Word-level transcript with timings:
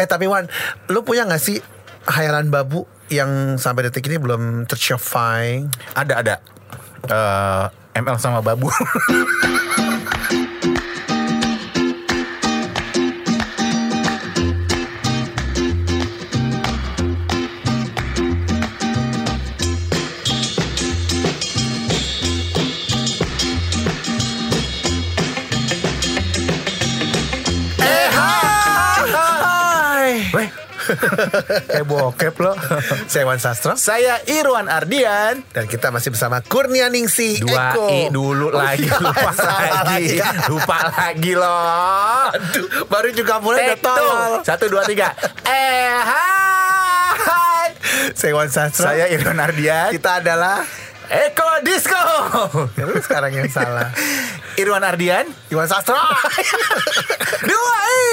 Eh 0.00 0.08
tapi 0.08 0.24
Wan, 0.24 0.48
lu 0.88 1.04
punya 1.04 1.28
gak 1.28 1.44
sih 1.44 1.60
hayalan 2.08 2.48
babu 2.48 2.88
yang 3.12 3.60
sampai 3.60 3.92
detik 3.92 4.08
ini 4.08 4.16
belum 4.16 4.64
tercapai? 4.64 5.68
Ada 5.92 6.14
ada. 6.24 6.34
Eh, 7.04 7.64
ML 8.00 8.16
sama 8.16 8.40
Babu. 8.40 8.72
Saya 33.10 33.26
Wan 33.26 33.42
Sastro. 33.42 33.74
Saya 33.74 34.22
Irwan 34.24 34.70
Ardian. 34.70 35.42
dan 35.50 35.66
kita 35.66 35.90
masih 35.90 36.14
bersama 36.14 36.38
Kurnia 36.40 36.86
Ningsi 36.86 37.42
Dua 37.42 37.74
Eko. 37.74 37.90
i 37.90 38.06
dulu 38.06 38.46
Oh, 38.48 38.54
lagi 38.54 38.86
iya, 38.86 38.96
lupa 38.96 39.30
salah 39.34 39.82
lagi. 39.84 40.22
lupa 40.46 40.78
lagi 40.88 41.32
loh. 41.34 42.30
Aduh, 42.30 42.66
baru 42.86 43.10
juga 43.10 43.38
mulai 43.38 43.66
udah 43.68 43.78
tolol. 43.80 44.32
satu 44.40 44.64
dua 44.66 44.86
tiga. 44.86 45.10
Eh 45.42 45.90
hai. 45.90 47.68
Saya 48.12 48.32
Wan 48.32 48.46
Sastro. 48.46 48.86
Saya 48.86 49.10
Irwan 49.10 49.42
Ardian. 49.42 49.90
Kita 49.90 50.22
adalah 50.22 50.62
Eko 51.10 51.50
Disco. 51.66 51.98
Ya, 52.72 52.86
sekarang 52.96 53.34
yang 53.34 53.50
salah 53.50 53.90
Irwan 54.60 54.84
Ardian 54.84 55.26
Iwan 55.48 55.64
Sastro 55.64 55.96
dua 57.50 57.76
i 57.88 58.12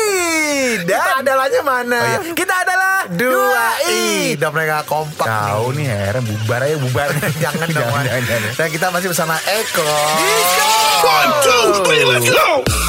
Kita 0.88 0.96
dan 0.96 1.20
adalahnya 1.20 1.62
mana? 1.62 2.00
Oh 2.00 2.08
iya, 2.08 2.20
kita 2.32 2.54
adalah 2.64 2.94
Dua 3.08 3.66
I 3.88 4.36
Udah 4.36 4.52
mereka 4.52 4.84
kompak 4.84 5.28
Tahu 5.28 5.76
nih 5.76 5.86
heran. 5.88 6.24
Bubar 6.24 6.60
aja 6.64 6.76
bubar 6.80 7.08
Jangan 7.44 7.68
dong 7.72 7.88
Wan. 7.92 8.04
jangan, 8.04 8.24
jangan. 8.28 8.52
Dan 8.56 8.68
kita 8.72 8.88
masih 8.92 9.08
bersama 9.12 9.36
Eko. 9.44 9.88
One, 11.04 11.32
two, 11.44 11.64
three, 11.88 12.04
let's 12.04 12.28
go! 12.28 12.87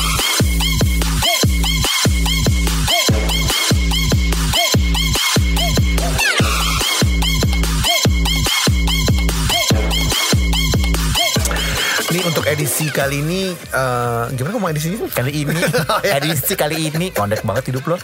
Edisi 12.49 12.89
kali 12.89 13.21
ini 13.21 13.41
eh, 13.53 14.25
Gimana 14.33 14.53
ngomong 14.55 14.71
edisi 14.71 14.89
ini? 14.91 14.99
Kali 15.09 15.33
ini 15.35 15.61
Oh, 15.93 16.01
iya. 16.01 16.19
edisi 16.19 16.55
kali 16.55 16.89
ini 16.89 17.11
kondek 17.11 17.43
banget 17.43 17.69
hidup 17.69 17.85
lo. 17.87 17.97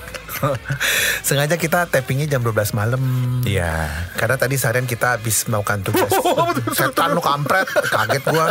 Sengaja 1.26 1.56
kita 1.56 1.86
tappingnya 1.86 2.28
jam 2.28 2.42
12 2.42 2.76
malam 2.76 3.00
Iya. 3.42 3.88
Karena 4.14 4.36
tadi 4.36 4.54
seharian 4.54 4.84
kita 4.84 5.16
habis 5.16 5.46
melakukan 5.46 5.80
tugas 5.82 6.10
Setan 6.78 7.14
lu 7.14 7.22
kampret 7.22 7.64
Kaget 7.66 8.22
gua 8.26 8.50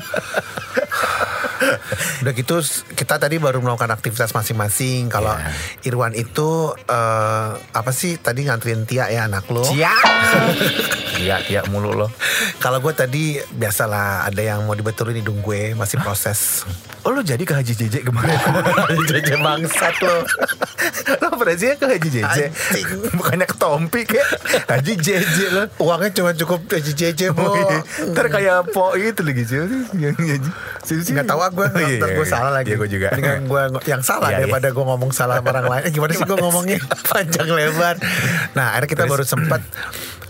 Udah 2.21 2.33
gitu 2.33 2.55
kita 2.93 3.17
tadi 3.17 3.37
baru 3.37 3.59
melakukan 3.59 3.91
aktivitas 3.91 4.31
masing-masing 4.31 5.07
Kalau 5.07 5.33
Iya. 5.33 5.49
Irwan 5.87 6.13
itu 6.13 6.49
eh, 6.77 7.49
Apa 7.57 7.91
sih 7.91 8.17
tadi 8.17 8.45
nganterin 8.45 8.85
Tia 8.85 9.07
ya 9.07 9.25
anak 9.25 9.47
lo 9.49 9.63
Cia. 9.63 9.91
Iya, 11.13 11.39
iya 11.45 11.61
mulu 11.69 11.93
lo. 11.93 12.07
Kalau 12.57 12.81
gue 12.81 12.89
tadi 12.91 13.37
biasalah 13.53 14.25
ada 14.25 14.41
yang 14.41 14.65
mau 14.65 14.73
dibetulin 14.73 15.13
hidung 15.15 15.39
gue 15.39 15.71
Masih 15.71 16.01
proses 16.01 16.65
Oh 17.05 17.11
lo 17.11 17.19
jadi 17.19 17.43
ke 17.43 17.53
Haji 17.53 17.73
Jeje 17.75 17.99
kemarin? 18.01 18.33
Jeje 19.11 19.35
bangsat 19.37 19.93
lo 20.01 20.23
lo 21.19 21.29
sih 21.53 21.75
ke 21.75 21.85
Haji 21.85 22.09
Jeje? 22.09 22.45
Bukannya 23.13 23.43
ke 23.43 23.55
Tompi 23.55 24.07
kayak 24.07 24.27
Haji 24.71 24.93
Jeje 24.95 25.45
lo. 25.51 25.63
Uangnya 25.83 26.15
cuma 26.15 26.31
cukup 26.33 26.63
jeje 26.71 27.27
bu 27.29 27.43
Oh, 27.43 27.55
iya. 27.59 27.79
Ntar 28.15 28.25
kayak 28.31 28.71
Po 28.71 28.95
itu 28.95 29.19
lagi 29.19 29.43
sih 29.43 29.59
yang 29.99 30.15
Nggak 30.15 31.27
tahu 31.27 31.39
gue 31.53 31.65
Ntar 31.69 32.09
gue 32.17 32.27
salah 32.27 32.51
lagi. 32.51 32.73
Iya 32.73 32.77
gue 32.81 32.89
juga 32.89 33.07
Mendingan 33.13 33.43
gue 33.51 33.61
yang 33.85 34.01
salah 34.01 34.27
Iya, 34.29 34.35
iya. 34.35 34.39
Daripada 34.49 34.67
gue 34.73 34.85
ngomong 34.85 35.11
salah 35.13 35.39
sama 35.39 35.49
orang 35.53 35.65
lain. 35.69 35.83
Eh, 35.87 35.91
Gimana 35.93 36.11
sih 36.11 36.25
gue 36.25 36.37
ngomongnya? 36.37 36.79
Panjang 37.13 37.47
lebar. 37.47 37.95
Nah 38.57 38.73
akhirnya 38.73 38.89
kita 38.89 39.03
baru 39.05 39.23
sempat 39.23 39.61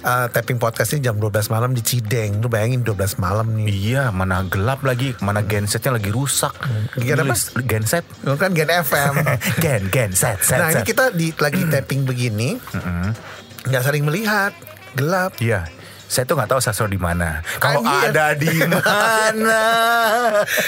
uh, 0.03 0.27
Tapping 0.27 0.59
podcast 0.59 0.93
ini 0.93 1.01
jam 1.01 1.15
12 1.15 1.47
malam 1.47 1.71
di 1.71 1.81
Cideng. 1.81 2.43
Lu 2.43 2.51
bayangin 2.51 2.83
12 2.83 3.17
malam 3.17 3.47
nih. 3.55 3.65
Iya 3.71 4.03
mana 4.11 4.43
gelap 4.45 4.83
lagi 4.83 5.15
Mana 5.19 5.41
gensetnya 5.41 5.95
lagi 5.95 6.11
rusak. 6.11 6.51
Gen 6.99 7.23
apa? 7.23 7.35
Genset? 7.63 8.03
Lu 8.27 8.35
kan 8.35 8.51
Gen 8.51 8.69
FM 8.69 9.13
Gen 9.63 9.87
genset 9.87 10.43
set, 10.43 10.59
Nah 10.59 10.69
ini 10.69 10.83
set. 10.83 10.87
kita 10.87 11.03
di, 11.15 11.31
lagi 11.35 11.63
tapping 11.67 12.03
begini. 12.03 12.59
Nggak 13.63 13.83
sering 13.83 14.03
melihat 14.03 14.51
Gelap. 14.93 15.33
Iya 15.39 15.65
saya 16.13 16.23
tuh 16.23 16.37
nggak 16.37 16.45
tahu 16.47 16.59
Sastro 16.59 16.85
di 16.85 16.95
mana. 16.95 17.41
Kalau 17.57 17.81
ada 17.81 18.31
di 18.31 18.53
mana? 18.69 19.65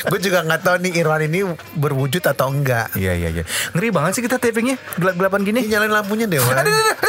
Gue 0.03 0.17
juga 0.17 0.41
nggak 0.41 0.61
tahu 0.61 0.75
nih 0.81 0.91
Irwan 0.97 1.21
ini 1.23 1.45
berwujud 1.71 2.19
atau 2.19 2.49
enggak 2.49 2.89
Iya 2.91 3.13
iya 3.13 3.29
iya. 3.31 3.43
Ngeri 3.71 3.89
banget 3.89 4.17
sih 4.17 4.23
kita 4.23 4.35
tapingnya 4.35 4.81
gelap-gelapan 4.97 5.41
gini. 5.43 5.59
Ini 5.61 5.71
nyalain 5.71 5.93
lampunya 5.93 6.25
deh 6.25 6.41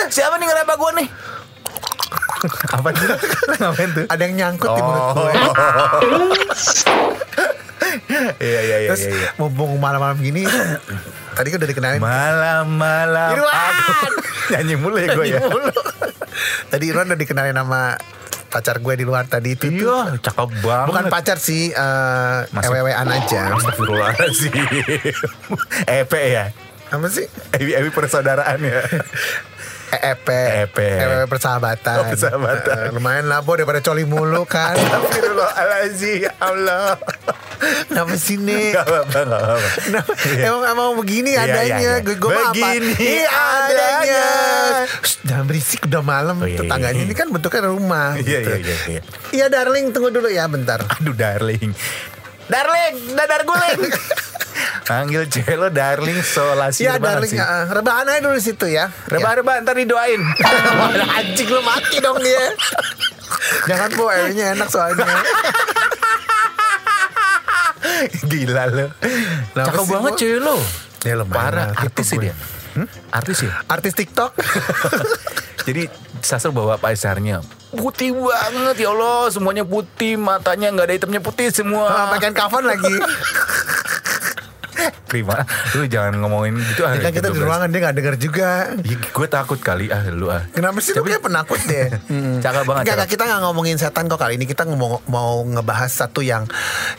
siapa 0.06 0.36
nih 0.36 0.46
ngeraba 0.46 0.76
gue 0.76 0.90
nih? 0.96 1.08
Apa 2.70 2.88
sih? 2.92 3.08
Ngapain 3.56 3.90
tuh? 3.90 4.04
Ada 4.06 4.22
yang 4.22 4.34
nyangkut 4.36 4.68
di 4.68 4.80
mulut 4.80 5.02
Oh. 5.02 5.12
gue 5.16 5.32
Iya 8.38 8.60
iya 8.62 8.76
iya 8.78 8.88
Terus 8.90 9.02
iya. 9.02 9.12
iya. 9.12 9.28
mumpung 9.36 9.76
malam-malam 9.76 10.18
gini 10.18 10.44
Tadi 11.32 11.48
kan 11.48 11.56
udah 11.58 11.68
dikenalin 11.68 12.00
Malam-malam 12.00 13.30
Irwan! 13.32 13.74
nyanyi 14.46 14.74
mulu 14.78 14.94
ya 14.94 15.10
gue 15.10 15.26
ya. 15.28 15.40
Tadi 16.68 16.84
Irwan 16.86 17.10
udah 17.10 17.18
dikenalin 17.18 17.50
nama 17.52 17.98
pacar 18.46 18.78
gue 18.78 18.94
di 18.96 19.04
luar 19.04 19.26
tadi 19.26 19.54
itu 19.54 19.68
tuh. 19.68 19.92
Iya, 19.92 20.16
cakep 20.18 20.50
banget. 20.62 20.86
Bukan 20.88 21.04
pacar 21.10 21.38
sih, 21.38 21.70
eh 21.70 22.38
Masih- 22.50 22.66
ewe-ewean 22.70 23.06
aja. 23.06 23.42
Astagfirullahaladzim. 23.54 24.52
EP 26.00 26.12
ya. 26.12 26.44
Apa 26.86 27.06
sih? 27.10 27.26
Ewi 27.58 27.74
Ewi 27.74 27.90
persaudaraan 27.90 28.62
ya. 28.62 28.80
EEP, 29.86 30.28
EEP. 30.30 30.78
EEP 30.82 31.22
persahabatan. 31.30 31.96
Oh, 32.02 32.04
persahabatan. 32.10 32.90
Eh, 32.90 32.94
lumayan 32.94 33.30
lah, 33.30 33.38
daripada 33.42 33.78
coli 33.78 34.02
mulu 34.02 34.42
kan. 34.42 34.74
Astagfirullahaladzim. 34.74 36.26
Ya 36.26 36.32
Allah. 36.42 36.98
Kenapa 37.58 38.14
sih 38.14 38.36
nih? 38.36 38.70
Gak 38.70 38.84
apa-apa, 38.84 39.18
gak 39.22 39.40
apa-apa. 39.40 39.68
Kenapa? 39.80 40.12
Emang 40.36 40.62
emang 40.66 40.88
begini 40.96 41.30
Iya, 41.32 41.42
adanya. 41.42 41.76
iya, 41.76 41.92
iya. 41.98 42.14
Gue 42.14 42.30
apa? 42.30 42.50
Begini 42.50 42.92
Iya, 42.96 43.28
adanya. 43.30 44.24
Shh, 44.98 45.16
jangan 45.22 45.44
berisik 45.44 45.80
udah 45.84 46.02
malam. 46.02 46.36
Oh, 46.36 46.44
iya, 46.44 46.58
Tetangganya 46.58 46.98
iya. 46.98 47.06
ini 47.06 47.14
kan 47.14 47.28
bentuknya 47.28 47.62
rumah. 47.66 48.08
Iya, 48.14 48.22
gitu. 48.22 48.50
iya, 48.50 48.58
iya, 48.58 48.76
iya. 48.90 49.02
Iya, 49.32 49.46
darling, 49.48 49.90
tunggu 49.90 50.10
dulu 50.10 50.28
ya 50.28 50.44
bentar. 50.46 50.84
Aduh 50.94 51.12
darling. 51.12 51.72
Darling, 52.46 52.94
dadar 53.12 53.42
guling. 53.42 53.80
Panggil 54.86 55.26
cewek 55.26 55.58
lo 55.58 55.68
darling 55.68 56.22
solasi 56.22 56.86
Iya, 56.86 56.96
darling. 56.96 57.28
sih. 57.28 57.36
uh, 57.36 57.66
rebahan 57.68 58.06
aja 58.06 58.22
dulu 58.22 58.38
situ 58.38 58.66
ya. 58.66 58.86
Reba-reba 59.04 59.58
ntar 59.60 59.74
didoain. 59.74 60.22
Anjing 61.18 61.48
lu 61.48 61.60
mati 61.60 61.98
dong 61.98 62.16
dia. 62.18 62.54
Jangan 63.68 63.90
bu, 63.92 64.06
airnya 64.06 64.54
enak 64.54 64.68
soalnya. 64.70 65.04
Gila 68.30 68.64
lo. 68.72 68.86
Cakep 69.54 69.84
banget 69.88 70.12
cewek 70.18 70.40
lo. 70.42 70.56
Ya 71.06 71.14
lumayan 71.14 71.38
Parah, 71.38 71.68
artis 71.76 72.06
sih 72.10 72.18
dia. 72.18 72.34
Artis 73.14 73.46
ya? 73.46 73.52
Artis 73.70 73.92
TikTok. 73.96 74.36
Jadi 75.66 75.90
Sastro 76.22 76.54
bawa 76.54 76.78
pacarnya 76.78 77.42
Putih 77.74 78.14
banget 78.14 78.86
ya 78.86 78.94
Allah 78.94 79.26
Semuanya 79.34 79.66
putih 79.66 80.14
Matanya 80.14 80.70
nggak 80.70 80.86
ada 80.86 80.94
hitamnya 80.94 81.18
putih 81.18 81.50
Ah, 81.50 81.54
semua 81.54 81.86
Pakaian 82.14 82.34
kafan 82.34 82.62
lagi. 82.62 82.94
Terima 85.06 85.46
Lu 85.78 85.86
jangan 85.86 86.18
ngomongin 86.18 86.58
gitu 86.58 86.82
ah, 86.82 86.98
Ya 86.98 87.08
kan 87.08 87.12
kita 87.14 87.30
di 87.30 87.38
ruangan 87.40 87.70
dia 87.70 87.80
gak 87.86 87.96
denger 87.96 88.14
juga. 88.18 88.50
Gue 89.14 89.26
takut 89.30 89.58
kali 89.58 89.88
ah 89.88 90.02
lu 90.10 90.28
ah 90.28 90.42
Kenapa 90.50 90.82
sih 90.82 90.92
lu 90.92 91.06
kayak 91.06 91.22
penakut 91.22 91.60
deh? 91.64 91.88
Cakep 92.44 92.62
banget 92.66 92.82
Enggak, 92.86 92.96
cakep. 93.06 93.10
kita 93.16 93.22
nggak 93.26 93.40
ngomongin 93.46 93.76
setan 93.78 94.04
kok 94.06 94.18
kali 94.18 94.34
ini 94.36 94.46
kita 94.46 94.66
mau 94.66 95.00
mau 95.06 95.40
ngebahas 95.42 95.88
satu 95.88 96.20
yang 96.20 96.44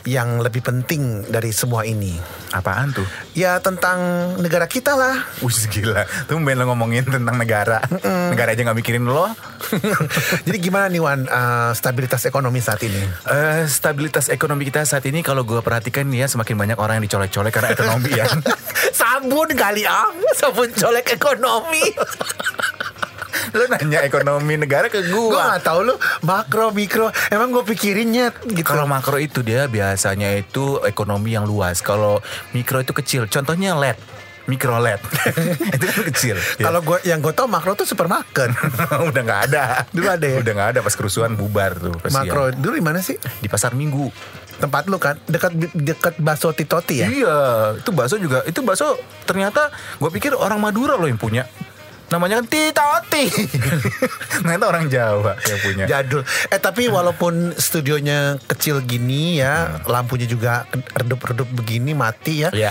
yang 0.04 0.40
lebih 0.40 0.64
penting 0.64 1.28
dari 1.28 1.52
semua 1.52 1.84
ini. 1.84 2.16
Apaan 2.48 2.96
tuh? 2.96 3.04
Ya 3.36 3.60
tentang 3.60 4.00
negara 4.40 4.64
kita 4.64 4.96
lah. 4.96 5.20
Wih 5.44 5.68
gila 5.68 6.08
Tuh 6.24 6.40
main 6.40 6.56
lo 6.56 6.64
ngomongin 6.72 7.04
tentang 7.04 7.36
negara 7.36 7.84
Negara 8.32 8.56
aja 8.56 8.64
gak 8.64 8.78
mikirin 8.78 9.04
lo 9.04 9.28
Jadi 10.48 10.58
gimana 10.58 10.88
nih 10.88 11.00
Wan 11.02 11.28
eh, 11.28 11.70
stabilitas 11.76 12.24
ekonomi 12.24 12.58
saat 12.58 12.80
ini? 12.82 12.98
Eh, 13.28 13.68
Stabilitas 13.68 14.32
ekonomi 14.32 14.64
kita 14.64 14.82
saat 14.82 15.04
ini 15.04 15.20
Kalau 15.20 15.44
gue 15.44 15.60
perhatikan 15.60 16.08
ya 16.08 16.24
Semakin 16.24 16.56
banyak 16.56 16.78
orang 16.80 16.98
yang 16.98 17.04
dicolek-colek 17.06 17.52
Karena 17.52 17.68
ekonomi 17.76 17.97
ya 18.06 18.24
sabun 19.00 19.50
kali 19.54 19.82
ah, 19.84 20.10
sabun 20.36 20.70
colek 20.74 21.18
ekonomi. 21.18 21.84
Lo 23.56 23.64
nanya 23.70 24.04
ekonomi 24.04 24.60
negara 24.60 24.92
ke 24.92 25.00
gue 25.08 25.30
gue 25.30 25.40
nggak 25.40 25.64
tahu 25.64 25.80
lu 25.88 25.94
makro 26.26 26.74
mikro. 26.74 27.08
Emang 27.32 27.54
gue 27.54 27.64
pikirinnya 27.64 28.34
gitu. 28.44 28.66
Kalau 28.66 28.84
makro 28.84 29.16
itu 29.16 29.40
dia 29.40 29.70
biasanya 29.70 30.36
itu 30.36 30.82
ekonomi 30.84 31.32
yang 31.32 31.48
luas. 31.48 31.80
Kalau 31.80 32.20
mikro 32.52 32.82
itu 32.82 32.92
kecil. 32.92 33.30
Contohnya 33.30 33.78
LED. 33.78 33.98
Mikrolet. 34.48 34.96
itu 35.76 35.84
kan 35.84 36.02
kecil. 36.08 36.36
Kalau 36.56 36.80
gue 36.80 36.98
yang 37.04 37.20
gue 37.20 37.32
tau 37.36 37.44
makro 37.44 37.76
tuh 37.76 37.84
supermarket. 37.84 38.52
udah 39.12 39.22
nggak 39.22 39.40
ada. 39.52 39.84
Dulu 39.92 40.08
ada 40.08 40.26
ya? 40.26 40.38
Udah 40.40 40.52
nggak 40.56 40.68
ada 40.76 40.80
pas 40.80 40.94
kerusuhan 40.96 41.36
bubar 41.36 41.76
tuh. 41.76 41.94
kasihan. 42.00 42.24
makro 42.24 42.44
dulu 42.56 42.74
di 42.80 42.84
mana 42.84 43.00
sih? 43.04 43.20
di 43.20 43.48
pasar 43.48 43.76
Minggu. 43.76 44.08
Tempat 44.58 44.90
lu 44.90 44.98
kan 44.98 45.14
dekat 45.30 45.54
dekat 45.74 46.14
bakso 46.18 46.50
Titoti 46.50 47.02
ya? 47.02 47.06
Iya, 47.06 47.36
itu 47.78 47.90
bakso 47.94 48.18
juga. 48.18 48.42
Itu 48.42 48.66
bakso 48.66 48.98
ternyata 49.24 49.70
gue 50.02 50.10
pikir 50.10 50.34
orang 50.34 50.58
Madura 50.58 50.98
loh 50.98 51.06
yang 51.06 51.18
punya. 51.18 51.46
Namanya 52.08 52.40
kan 52.40 52.46
Titoti. 52.48 53.24
ternyata 54.40 54.64
orang 54.64 54.88
Jawa 54.88 55.36
yang 55.44 55.60
punya. 55.60 55.84
Jadul. 55.84 56.22
Eh 56.48 56.60
tapi 56.60 56.88
walaupun 56.88 57.52
studionya 57.54 58.40
kecil 58.48 58.80
gini 58.80 59.40
ya, 59.40 59.84
lampunya 59.84 60.24
juga 60.24 60.64
redup-redup 60.96 61.48
begini 61.52 61.92
mati 61.92 62.48
ya. 62.48 62.50
Iya. 62.50 62.70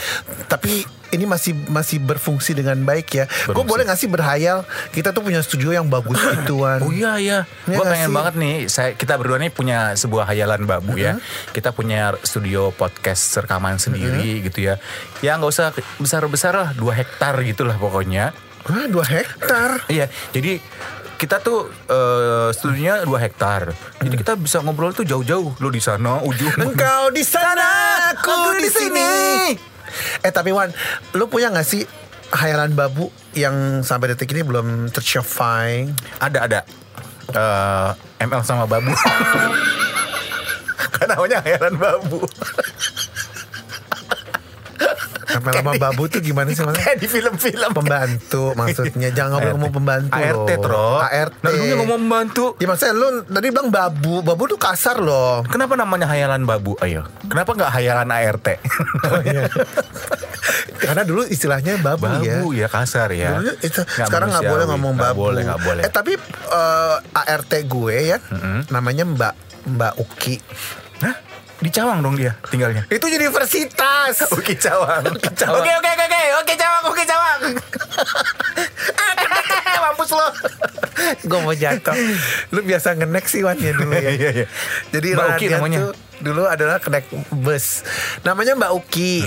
Tapi 0.49 0.97
ini 1.07 1.23
masih 1.23 1.55
masih 1.71 2.03
berfungsi 2.03 2.51
dengan 2.51 2.75
baik 2.83 3.07
ya. 3.13 3.25
Gue 3.47 3.63
boleh 3.63 3.87
gak 3.87 3.95
sih 3.95 4.11
berhayal 4.11 4.67
kita 4.91 5.15
tuh 5.15 5.23
punya 5.23 5.39
studio 5.39 5.71
yang 5.71 5.87
bagus 5.87 6.17
gituan. 6.43 6.83
Oh 6.83 6.91
iya 6.91 7.15
iya, 7.21 7.39
Iya 7.69 7.77
gue 7.79 7.85
pengen 7.85 8.09
sih? 8.11 8.15
banget 8.15 8.33
nih. 8.35 8.55
Saya 8.67 8.89
kita 8.97 9.15
berdua 9.15 9.37
nih 9.39 9.53
punya 9.53 9.93
sebuah 9.95 10.27
hayalan 10.27 10.65
babu 10.67 10.97
ya. 10.99 11.21
Kita 11.53 11.71
punya 11.71 12.11
studio 12.25 12.73
podcast 12.75 13.37
rekaman 13.39 13.77
sendiri 13.79 14.41
gitu 14.43 14.65
ya. 14.67 14.81
Ya 15.23 15.37
nggak 15.37 15.51
usah 15.53 15.71
besar 16.01 16.25
besar 16.27 16.53
lah, 16.57 16.69
dua 16.75 16.97
hektar 16.97 17.37
gitulah 17.45 17.77
pokoknya. 17.77 18.35
Wah, 18.65 18.85
dua 18.89 19.05
hektar. 19.05 19.85
Iya, 19.87 20.09
jadi 20.33 20.57
kita 21.17 21.41
tuh 21.41 21.67
eh, 21.89 22.49
studionya 22.53 23.03
2 23.03 23.09
hektar. 23.17 23.73
Jadi 23.99 24.15
kita 24.15 24.37
bisa 24.37 24.61
ngobrol 24.61 24.93
tuh 24.93 25.03
jauh-jauh. 25.03 25.57
Lo 25.57 25.69
di 25.73 25.81
sana 25.81 26.21
ujung. 26.21 26.53
Engkau 26.61 27.09
di 27.09 27.25
sana, 27.25 27.67
aku 28.13 28.61
di 28.61 28.69
sini. 28.69 29.09
Eh 30.21 30.31
tapi 30.31 30.53
Wan, 30.53 30.69
lu 31.17 31.25
punya 31.25 31.49
gak 31.49 31.65
sih 31.65 31.81
hayalan 32.29 32.77
babu 32.77 33.09
yang 33.33 33.81
sampai 33.81 34.13
detik 34.13 34.29
ini 34.37 34.45
belum 34.45 34.93
tercapai? 34.93 35.89
Ada 36.21 36.39
ada. 36.45 36.59
Eh, 37.33 37.89
ML 38.23 38.45
sama 38.45 38.69
babu. 38.69 38.93
kan 40.97 41.07
namanya 41.09 41.41
hayalan 41.41 41.75
babu. 41.81 42.21
Sampai 45.27 45.51
lama 45.53 45.75
babu 45.75 46.07
tuh 46.07 46.19
gimana 46.19 46.47
sih 46.49 46.63
mas? 46.63 46.73
Kayak 46.73 46.97
di 46.97 47.07
film-film. 47.07 47.71
Pembantu 47.71 48.55
maksudnya 48.55 49.11
Jangan 49.11 49.37
ngomong 49.37 49.51
ngomong 49.53 49.73
pembantu 49.73 50.11
ART, 50.13 50.49
loh 50.49 50.57
Tro. 50.57 50.91
ART 50.99 51.33
Nah, 51.37 51.49
dulunya 51.49 51.75
ngomong 51.75 51.99
pembantu. 52.01 52.45
Ya 52.57 52.65
maksudnya 52.65 52.93
lu 52.93 53.07
tadi 53.23 53.47
bilang 53.47 53.67
babu 53.67 54.19
Babu 54.19 54.47
tuh 54.47 54.55
kasar 54.55 54.97
loh 54.97 55.43
Kenapa 55.45 55.75
namanya 55.75 56.07
hayalan 56.07 56.43
babu? 56.43 56.79
Ayo. 56.79 57.03
Kenapa 57.23 57.51
nggak 57.53 57.71
hayalan 57.71 58.09
ART? 58.09 58.47
Oh, 59.07 59.21
iya. 59.21 59.47
Karena 60.77 61.03
dulu 61.03 61.23
istilahnya 61.23 61.79
babu, 61.79 62.07
ya 62.21 62.39
babu 62.39 62.49
ya 62.53 62.67
kasar 62.67 63.09
ya. 63.11 63.35
Dulu 63.35 63.51
itu, 63.59 63.81
Nggak 63.83 64.07
sekarang 64.07 64.27
nggak 64.31 64.45
boleh 64.45 64.65
ngomong 64.67 64.93
Nggak 64.95 65.13
babu. 65.13 65.21
boleh, 65.27 65.41
nggak 65.43 65.61
boleh. 65.61 65.83
Eh 65.83 65.91
tapi 65.91 66.13
eh, 66.49 66.95
ART 67.13 67.51
gue 67.51 67.97
ya, 68.05 68.17
namanya 68.69 69.03
Mbak 69.05 69.33
Mbak 69.67 69.93
Uki. 69.99 70.35
Hah? 71.03 71.15
Di 71.57 71.69
Cawang 71.73 72.05
dong 72.05 72.13
dia 72.13 72.37
tinggalnya. 72.53 72.85
Itu 72.87 73.09
universitas. 73.09 74.25
Oke 74.37 74.53
Cawang. 74.53 75.09
Cawang. 75.33 75.61
Oke 75.61 75.71
oke 75.73 75.89
oke 75.89 76.05
oke 76.05 76.21
oke 76.37 76.53
Cawang 76.53 76.83
oke 76.85 77.03
Cawang. 77.03 77.39
Mampus 79.87 80.11
lo. 80.13 80.27
gue 80.97 81.39
mau 81.39 81.53
jatuh. 81.53 81.93
Lu 82.53 82.61
biasa 82.61 82.97
ngenek 82.97 83.25
sih 83.29 83.41
Wan 83.45 83.57
ya 83.57 83.73
dulu 83.73 83.93
ya. 83.93 84.09
Iya, 84.17 84.29
iya. 84.43 84.47
Jadi 84.93 85.07
Mbak 85.13 85.27
Uki 85.33 85.45
namanya. 85.49 85.77
tuh 85.79 85.91
dulu 86.21 86.43
adalah 86.45 86.77
kenek 86.81 87.05
bus. 87.33 87.85
Namanya 88.21 88.57
Mbak 88.57 88.71
Uki. 88.73 89.25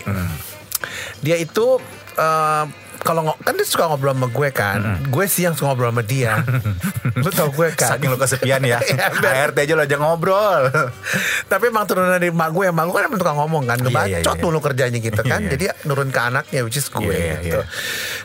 Dia 1.22 1.36
itu 1.38 1.78
eh, 2.14 2.64
kalau 3.00 3.32
kan 3.40 3.56
dia 3.56 3.64
suka 3.64 3.88
ngobrol 3.88 4.12
sama 4.12 4.28
gue 4.28 4.48
kan. 4.52 4.78
Gue 5.08 5.24
sih 5.24 5.48
yang 5.48 5.56
suka 5.56 5.72
ngobrol 5.72 5.90
sama 5.90 6.04
dia. 6.04 6.44
Lu 7.24 7.30
tau 7.32 7.48
gue 7.48 7.72
kan. 7.72 7.96
Saking 7.96 8.12
lo 8.12 8.18
kesepian 8.20 8.60
ya. 8.62 8.78
Iya. 8.90 9.10
ART 9.46 9.56
aja 9.56 9.72
lo 9.72 9.82
aja 9.82 9.96
ngobrol. 9.96 10.68
Tapi 11.46 11.64
emang 11.68 11.84
turunan 11.86 12.10
dari 12.10 12.30
emak 12.30 12.50
gue 12.52 12.64
Emak 12.70 12.84
gue 12.86 12.94
kan 12.94 13.04
emang 13.06 13.20
tukang 13.20 13.38
ngomong 13.38 13.64
kan 13.66 13.78
Ngebacot 13.78 14.06
Iya, 14.06 14.18
iya, 14.22 14.30
iya. 14.30 14.42
mulu 14.42 14.58
kerjanya 14.60 14.98
gitu 14.98 15.22
kan 15.22 15.40
Iya. 15.42 15.50
Jadi 15.56 15.64
nurun 15.86 16.10
ke 16.10 16.20
anaknya 16.20 16.60
Which 16.62 16.78
is 16.78 16.86
gue 16.86 17.02
Iya, 17.02 17.42
gitu 17.42 17.60
iya. 17.60 17.66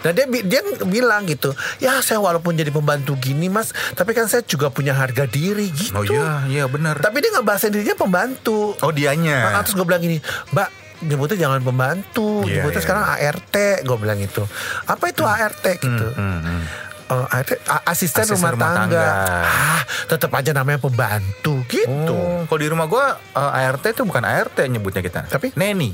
Nah 0.06 0.12
dia, 0.13 0.25
dia 0.45 0.62
bilang 0.86 1.25
gitu 1.25 1.54
Ya 1.77 1.98
saya 2.01 2.22
walaupun 2.22 2.54
jadi 2.54 2.69
pembantu 2.69 3.18
gini 3.18 3.50
mas 3.50 3.74
Tapi 3.94 4.13
kan 4.13 4.30
saya 4.30 4.45
juga 4.45 4.69
punya 4.69 4.94
harga 4.94 5.25
diri 5.25 5.74
gitu 5.74 5.95
Oh 5.98 6.06
iya 6.06 6.45
iya 6.45 6.63
benar. 6.69 7.01
Tapi 7.01 7.18
dia 7.22 7.33
ngebahasin 7.33 7.74
dirinya 7.74 7.98
pembantu 7.98 8.77
Oh 8.80 8.92
dianya. 8.94 9.50
Nah, 9.51 9.62
Terus 9.66 9.75
gue 9.75 9.86
bilang 9.86 10.01
gini 10.01 10.18
Mbak 10.54 10.84
nyebutnya 11.05 11.37
jangan 11.39 11.61
pembantu 11.61 12.43
Iya, 12.43 12.59
Nyebutnya 12.59 12.81
iya, 12.81 12.85
sekarang 12.85 13.03
ART 13.05 13.55
Gue 13.81 13.97
bilang 13.97 14.17
gitu 14.17 14.43
Apa 14.85 15.05
itu 15.07 15.23
ART 15.23 15.65
gitu 15.77 16.07
Hmm, 16.13 16.39
hmm. 16.41 16.61
Oh, 17.05 17.21
ART, 17.21 17.61
asisten, 17.85 18.25
Asisten 18.25 18.33
rumah, 18.33 18.49
rumah 18.57 18.69
tangga. 18.73 18.97
tangga. 18.97 19.45
Ah, 19.45 19.81
tetap 20.09 20.33
aja 20.33 20.57
namanya 20.57 20.81
pembantu 20.81 21.61
gitu. 21.69 22.17
Oh, 22.17 22.49
kalau 22.49 22.57
di 22.57 22.65
rumah 22.65 22.89
gua 22.89 23.21
eh, 23.29 23.61
ART 23.61 23.85
itu 23.85 24.01
bukan 24.01 24.25
ART 24.25 24.57
nyebutnya 24.57 25.05
kita. 25.05 25.21
Tapi? 25.29 25.53
Neni. 25.53 25.93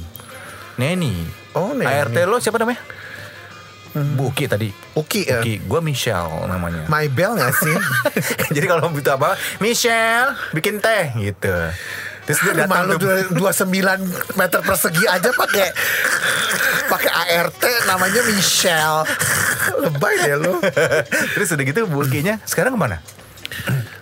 Neni. 0.80 1.28
Oh, 1.52 1.76
Neni. 1.76 1.84
ART 1.84 2.16
lo 2.16 2.40
siapa 2.40 2.56
namanya? 2.56 2.80
Buki 3.92 4.48
tadi. 4.48 4.72
Uki 4.96 5.28
ya. 5.28 5.44
Buki, 5.44 5.60
gua 5.68 5.84
Michelle 5.84 6.48
namanya. 6.48 6.88
My 6.88 7.12
Bell 7.12 7.36
gak 7.36 7.60
sih? 7.60 7.76
Jadi 8.56 8.64
kalau 8.64 8.88
butuh 8.88 9.20
apa, 9.20 9.36
Michelle 9.60 10.32
bikin 10.56 10.80
teh 10.80 11.12
gitu. 11.20 11.52
Terus 12.32 12.40
dia 12.48 12.64
Rumah 12.64 12.80
lu 12.88 12.96
dua 13.36 13.52
sembilan 13.52 14.00
meter 14.40 14.64
persegi 14.64 15.04
aja 15.04 15.36
pakai 15.36 15.68
pakai 16.88 17.12
ART 17.12 17.64
namanya 17.92 18.24
Michelle. 18.24 19.04
Lebay 19.84 20.16
deh 20.24 20.36
lu. 20.40 20.64
Terus 21.36 21.52
udah 21.52 21.66
gitu 21.68 21.80
Bukinya 21.92 22.40
sekarang 22.48 22.76
ke 22.76 22.80
mana? 22.80 23.04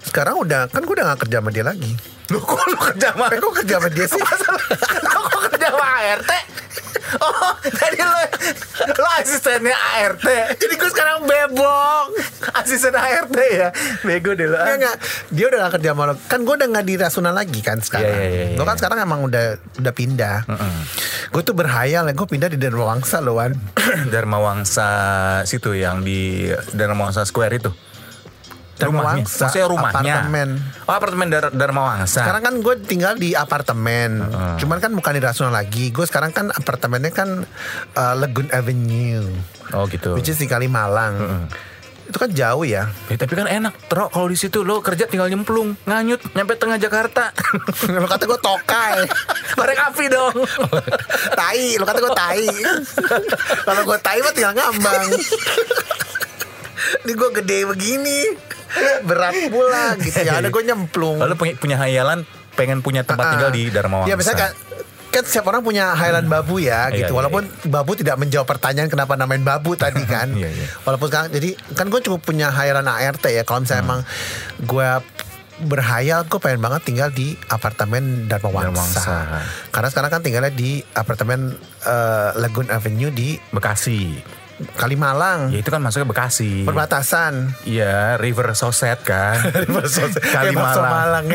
Sekarang 0.05 0.37
udah 0.45 0.69
kan 0.69 0.85
gue 0.85 0.93
udah 0.93 1.17
gak 1.17 1.25
kerja 1.25 1.41
sama 1.41 1.49
dia 1.49 1.65
lagi. 1.65 1.97
Lu 2.29 2.37
kok 2.37 2.61
lu 2.69 2.77
kerja 2.77 3.17
sama 3.17 3.33
Eh 3.33 3.41
kok 3.41 3.53
kerja 3.65 3.75
sama 3.81 3.89
dia 3.89 4.05
sih? 4.05 4.21
Kok 4.21 5.39
kerja 5.49 5.67
sama 5.73 5.87
ART? 6.05 6.31
Oh, 7.17 7.53
jadi 7.65 7.99
lo 8.05 8.21
lo 8.93 9.09
asistennya 9.17 9.77
ART. 10.01 10.25
Jadi 10.55 10.73
gue 10.77 10.89
sekarang 10.93 11.25
bebong. 11.25 12.07
Asisten 12.53 12.93
ART 12.93 13.33
ya. 13.33 13.73
Bego 14.05 14.37
deh 14.37 14.45
lo. 14.45 14.57
Enggak, 14.61 14.75
enggak. 14.77 14.95
Dia 15.33 15.45
udah 15.49 15.57
gak 15.65 15.73
kerja 15.79 15.89
sama 15.95 16.03
lo. 16.09 16.13
Kan 16.29 16.39
gue 16.45 16.53
udah 16.53 16.67
gak 16.69 16.85
di 16.85 16.93
Rasuna 16.99 17.31
lagi 17.33 17.59
kan 17.65 17.77
sekarang. 17.81 18.09
Iya, 18.09 18.27
iya, 18.29 18.43
iya, 18.53 18.57
Gue 18.57 18.65
kan 18.65 18.75
iya. 18.75 18.81
sekarang 18.81 18.97
emang 19.01 19.19
udah 19.25 19.45
udah 19.81 19.93
pindah. 19.93 20.37
Gue 21.33 21.41
tuh 21.41 21.55
berhayal 21.57 22.05
ya. 22.09 22.13
Gue 22.13 22.27
pindah 22.29 22.49
di 22.51 22.57
Dharma 22.61 22.95
Wangsa 22.95 23.21
loh 23.23 23.41
Wan. 23.41 23.57
Dharma 24.13 24.37
Wangsa 24.37 24.87
situ 25.49 25.73
yang 25.73 26.05
di 26.05 26.49
Dharma 26.73 27.09
Wangsa 27.09 27.25
Square 27.25 27.57
itu. 27.57 27.71
Dharma. 28.79 29.01
Wangsa, 29.05 29.45
Maksudnya 29.45 29.67
rumahnya. 29.67 30.13
apartemen. 30.15 30.49
Oh, 30.83 30.93
apartemen 30.93 31.27
Dar- 31.27 31.51
Dharma 31.51 31.81
Wangsa. 31.85 32.23
Sekarang 32.23 32.41
kan 32.41 32.53
gue 32.57 32.75
tinggal 32.81 33.13
di 33.13 33.35
apartemen. 33.35 34.23
Cuman 34.55 34.77
kan 34.77 34.91
bukan 34.91 35.11
di 35.11 35.21
Rasuna 35.21 35.51
lagi. 35.51 35.91
Gue 35.91 36.03
sekarang 36.03 36.31
kan 36.31 36.49
apartemennya 36.49 37.11
kan 37.11 37.43
uh, 37.93 38.13
Legun 38.15 38.47
Avenue. 38.49 39.27
oh 39.69 39.83
gitu. 39.85 40.15
Which 40.15 40.27
is 40.27 40.37
di 40.37 40.45
Kalimalang. 40.45 41.45
Itu 42.03 42.17
kan 42.17 42.33
jauh 42.33 42.65
ya. 42.65 42.89
Ya, 43.05 43.15
tapi 43.15 43.37
kan 43.37 43.45
enak, 43.45 43.85
Tro. 43.85 44.09
Kalau 44.09 44.25
di 44.25 44.33
situ 44.33 44.65
lo 44.65 44.81
kerja 44.81 45.05
tinggal 45.05 45.29
nyemplung, 45.29 45.77
nganyut, 45.85 46.33
nyampe 46.33 46.57
tengah 46.57 46.81
Jakarta. 46.81 47.29
lo 47.93 48.09
kata 48.09 48.25
gue 48.25 48.39
tokai. 48.39 49.05
Korek 49.59 49.77
api 49.77 50.05
dong. 50.09 50.33
tai, 51.39 51.77
lo 51.77 51.85
kata 51.85 51.99
gue 51.99 52.13
tai. 52.17 52.45
Kalau 53.61 53.81
gue 53.85 53.97
tai 54.01 54.17
mah 54.19 54.33
tinggal 54.33 54.57
ngambang. 54.57 55.05
Ini 56.99 57.11
gue 57.13 57.29
gede 57.35 57.59
begini. 57.67 58.19
Berat 59.09 59.35
pula 59.47 59.97
gitu 59.97 60.19
ya. 60.19 60.37
Ada 60.37 60.47
gue 60.47 60.63
nyemplung. 60.63 61.17
Lalu 61.17 61.33
punya, 61.35 61.53
punya 61.55 61.77
hayalan 61.77 62.23
pengen 62.53 62.79
punya 62.79 63.01
tempat 63.01 63.23
Ah, 63.23 63.31
tinggal 63.33 63.51
di 63.51 63.63
Dharma 63.67 63.95
Wangsa. 63.99 64.09
Ya 64.09 64.15
misalnya 64.15 64.39
kan, 64.41 64.51
kan 65.09 65.23
setiap 65.23 65.45
orang 65.47 65.61
punya 65.61 65.91
highland 65.91 66.27
babu 66.27 66.57
ya 66.57 66.87
Iya, 66.87 67.01
gitu. 67.01 67.11
iya, 67.11 67.17
Walaupun 67.17 67.43
babu 67.65 67.91
tidak 67.93 68.15
menjawab 68.15 68.45
pertanyaan 68.45 68.87
kenapa 68.87 69.15
namain 69.15 69.41
babu 69.41 69.73
tadi 69.73 70.03
kan. 70.09 70.29
Iya, 70.31 70.49
iya. 70.49 70.67
Walaupun 70.83 71.07
sekarang 71.07 71.29
jadi 71.31 71.49
kan 71.73 71.87
gue 71.87 72.01
cukup 72.01 72.21
punya 72.21 72.49
highland 72.49 72.85
ART 72.85 73.25
ya. 73.25 73.41
Kalau 73.41 73.63
misalnya 73.63 73.79
Hmm. 73.79 73.89
emang 73.89 74.01
gue 74.61 74.89
berhayal 75.59 76.23
gue 76.23 76.39
pengen 76.39 76.61
banget 76.61 76.81
tinggal 76.85 77.09
di 77.09 77.35
apartemen 77.45 78.27
Dharma 78.27 78.47
Dharma 78.53 78.79
Wangsa. 78.79 79.03
Wangsa. 79.03 79.43
Karena 79.69 79.87
sekarang 79.89 80.09
kan 80.09 80.21
tinggalnya 80.21 80.51
di 80.51 80.79
apartemen 80.89 81.51
eh, 81.83 82.29
Lagoon 82.35 82.67
Avenue 82.67 83.11
di 83.11 83.35
Bekasi. 83.49 84.38
Kalimalang. 84.75 85.49
Ya 85.49 85.59
itu 85.59 85.67
kan 85.67 85.79
masuknya 85.79 86.03
Bekasi. 86.05 86.63
Perbatasan. 86.63 87.55
Iya, 87.63 88.15
River 88.15 88.51
Soset 88.51 88.99
kan. 89.01 89.39
Kayak 89.49 89.71
bakso 89.71 90.03
Kalimalang. 90.21 90.83
Malang 90.83 91.25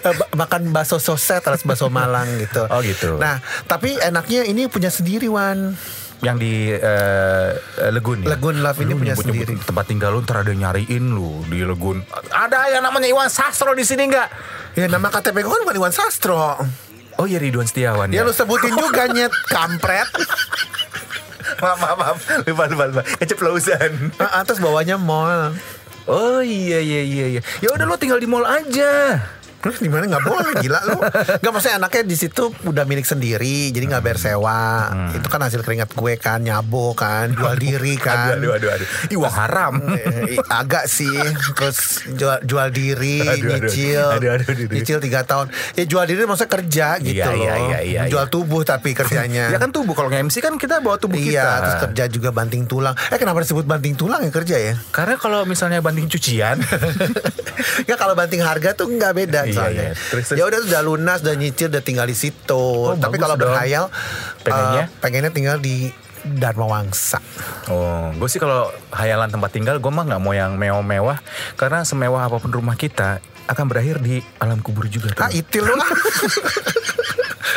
Ba- 0.00 0.30
Makan 0.36 0.62
bakso 0.70 0.96
soset 0.96 1.40
Terus 1.40 1.62
bakso 1.62 1.86
Malang 1.86 2.26
gitu 2.38 2.62
Oh, 2.64 2.78
gitu. 2.80 3.16
Nah 3.16 3.38
tapi 3.64 3.96
enaknya 3.96 4.44
ini 4.44 4.66
punya 4.66 4.88
sendiri 4.88 5.26
Wan 5.26 5.74
yang 6.20 6.36
di 6.36 6.68
eh, 6.68 7.48
eh, 7.56 7.90
Legun 7.90 8.20
ya? 8.22 8.28
Legun 8.30 8.60
Love 8.60 8.76
ini 8.78 8.92
Lu 8.92 8.98
punya 8.98 9.12
nyebut-nyebut 9.12 9.46
sendiri. 9.48 9.64
Tempat 9.64 9.84
tinggal 9.86 10.12
lu 10.12 10.20
ntar 10.20 10.44
ada 10.44 10.52
nyariin 10.52 11.04
lu 11.08 11.40
di 11.44 11.60
Legun. 11.60 12.04
Ada 12.28 12.70
yang 12.70 12.84
namanya 12.84 13.08
Iwan 13.08 13.26
Sastro 13.26 13.72
di 13.72 13.82
sini 13.82 14.04
enggak? 14.04 14.28
Ya 14.72 14.84
nama 14.84 15.08
KTP 15.08 15.40
gue 15.40 15.50
kan 15.50 15.62
bukan 15.62 15.78
Iwan 15.78 15.90
Sastro 15.90 16.60
Oh 17.16 17.24
iya 17.24 17.36
Ridwan 17.36 17.64
Setiawan 17.64 18.08
Ya 18.08 18.20
ya. 18.20 18.22
lu 18.22 18.30
sebutin 18.30 18.70
juga 18.70 19.04
nyet 19.06 19.28
Kampret 19.50 20.08
maaf, 21.60 21.78
maaf, 21.78 21.98
maaf. 22.00 22.18
Lupa, 22.48 22.64
lupa, 22.66 22.84
lupa. 22.90 23.02
Keceplosan. 23.20 24.16
Terus 24.18 24.60
bawahnya 24.60 24.96
mall. 24.96 25.54
Oh 26.08 26.40
iya 26.40 26.80
iya 26.80 27.02
iya 27.04 27.26
iya. 27.38 27.40
Ya 27.60 27.68
udah 27.70 27.86
lo 27.86 27.94
tinggal 28.00 28.18
di 28.18 28.26
mall 28.26 28.42
aja. 28.48 29.20
Terus 29.60 29.76
di 29.76 29.86
mana 29.86 30.08
nggak 30.08 30.24
boleh 30.24 30.52
gila 30.58 30.80
lu? 30.86 30.98
Nggak 31.36 31.52
maksudnya 31.52 31.76
anaknya 31.78 32.02
di 32.02 32.16
situ 32.16 32.42
udah 32.62 32.84
milik 32.84 33.04
sendiri, 33.04 33.68
jadi 33.68 33.84
nggak 33.86 34.02
bayar 34.02 34.18
sewa. 34.18 34.60
Itu 35.12 35.26
kan 35.26 35.40
hasil 35.40 35.60
keringat 35.60 35.92
gue 35.92 36.14
kan, 36.16 36.40
nyabo 36.40 36.92
kan, 36.92 37.30
jual 37.30 37.54
diri 37.54 37.94
kan. 37.94 38.34
Aduh, 38.34 38.56
aduh, 38.56 38.72
aduh, 38.72 38.86
aduh. 38.88 38.88
Ih, 39.08 39.18
wah 39.18 39.34
haram. 39.38 39.74
Eh, 40.00 40.36
agak 40.48 40.86
sih 40.86 41.12
terus 41.52 42.02
jual 42.10 42.40
jual 42.42 42.68
diri 42.70 43.20
Aduh, 43.20 43.52
aduh. 43.52 43.68
nyicil 43.68 44.06
Aduh, 44.10 44.30
aduh, 44.32 44.46
aduh, 44.46 44.64
aduh. 44.64 44.68
nyicil 44.70 44.98
tiga 44.98 45.20
tahun 45.22 45.46
ya 45.74 45.84
jual 45.84 46.04
diri 46.04 46.24
maksudnya 46.24 46.50
kerja 46.50 46.86
gitu 46.98 47.20
Iya, 47.20 47.26
loh 47.26 47.36
iya, 47.36 47.54
iya, 47.56 47.78
iya, 47.82 48.00
jual 48.06 48.26
tubuh 48.26 48.62
tapi 48.62 48.92
kerjanya 48.92 49.48
Ya 49.52 49.58
kan 49.58 49.70
tubuh 49.70 49.92
kalau 49.92 50.08
nge-MC 50.08 50.40
kan 50.40 50.54
kita 50.56 50.78
bawa 50.78 50.96
tubuh 50.96 51.16
iya 51.16 51.42
kita. 51.42 51.56
terus 51.58 51.76
kerja 51.82 52.04
juga 52.08 52.30
banting 52.30 52.64
tulang 52.64 52.94
eh 52.94 53.16
kenapa 53.16 53.40
disebut 53.40 53.64
banting 53.64 53.94
tulang 53.94 54.20
ya 54.20 54.30
kerja 54.30 54.56
ya 54.58 54.74
Karena 54.90 55.14
kalau 55.14 55.44
misalnya 55.44 55.78
banding 55.80 56.06
cucian, 56.06 56.60
ya 57.88 57.94
kalau 57.94 58.14
banting 58.14 58.40
harga 58.40 58.72
tuh 58.72 58.88
nggak 58.88 59.12
beda 59.14 59.40
Iya, 59.50 59.56
soalnya 59.56 59.82
iya. 59.84 59.94
Terus- 59.96 60.32
ya 60.32 60.44
udah 60.44 60.58
udah 60.64 60.80
lunas 60.82 61.18
udah 61.20 61.34
nyicil 61.34 61.66
udah 61.68 61.82
tinggal 61.82 62.06
di 62.06 62.14
situ 62.14 62.64
tapi 62.96 63.14
bagus 63.14 63.20
kalau 63.20 63.34
dong. 63.34 63.42
berhayal 63.50 63.84
Pengennya? 64.40 64.84
eh, 64.84 64.98
pengennya 64.98 65.30
tinggal 65.30 65.58
di 65.58 65.90
Dharma 66.20 66.68
Wangsa 66.68 67.16
oh, 67.66 68.12
gue 68.12 68.28
sih 68.28 68.36
kalau 68.36 68.68
hayalan 68.90 69.26
tempat 69.26 69.50
tinggal, 69.50 69.76
gue 69.76 69.88
mah 69.88 70.04
nggak 70.04 70.20
mau 70.20 70.30
yang 70.30 70.52
mewah-mewah, 70.54 71.16
karena 71.54 71.80
semewah 71.80 72.26
apa 72.26 72.36
pun 72.36 72.50
rumah 72.50 72.74
kita 72.74 73.18
akan 73.46 73.64
berakhir 73.66 73.98
di 73.98 74.20
alam 74.36 74.60
kubur 74.60 74.84
juga. 74.84 75.16
Ah 75.16 75.26
Tuh. 75.26 75.38
itu 75.38 75.58
lu 75.58 75.74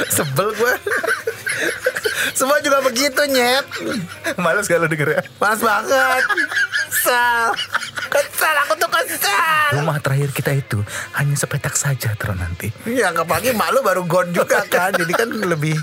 Sebel 0.09 0.49
gue 0.53 0.73
Semua 2.33 2.57
juga 2.59 2.81
begitu 2.81 3.19
nyet 3.27 3.65
Males 4.37 4.65
kalau 4.65 4.87
denger 4.87 5.09
ya. 5.11 5.21
Panas 5.35 5.59
banget 5.59 6.23
Kesel 6.89 7.51
Kesel 8.13 8.55
aku 8.59 8.73
tuh 8.75 8.87
kesel 8.87 9.69
Rumah 9.73 9.97
terakhir 9.97 10.29
kita 10.29 10.53
itu 10.53 10.79
hanya 11.13 11.33
sepetak 11.33 11.73
saja 11.73 12.13
terus 12.13 12.37
nanti. 12.37 12.69
Iya 12.85 13.09
apalagi 13.11 13.51
mak 13.51 13.69
lu 13.69 13.81
baru 13.81 14.05
gone 14.05 14.29
juga 14.29 14.61
kan 14.69 14.93
Jadi 14.93 15.09
kan 15.11 15.27
lebih 15.27 15.73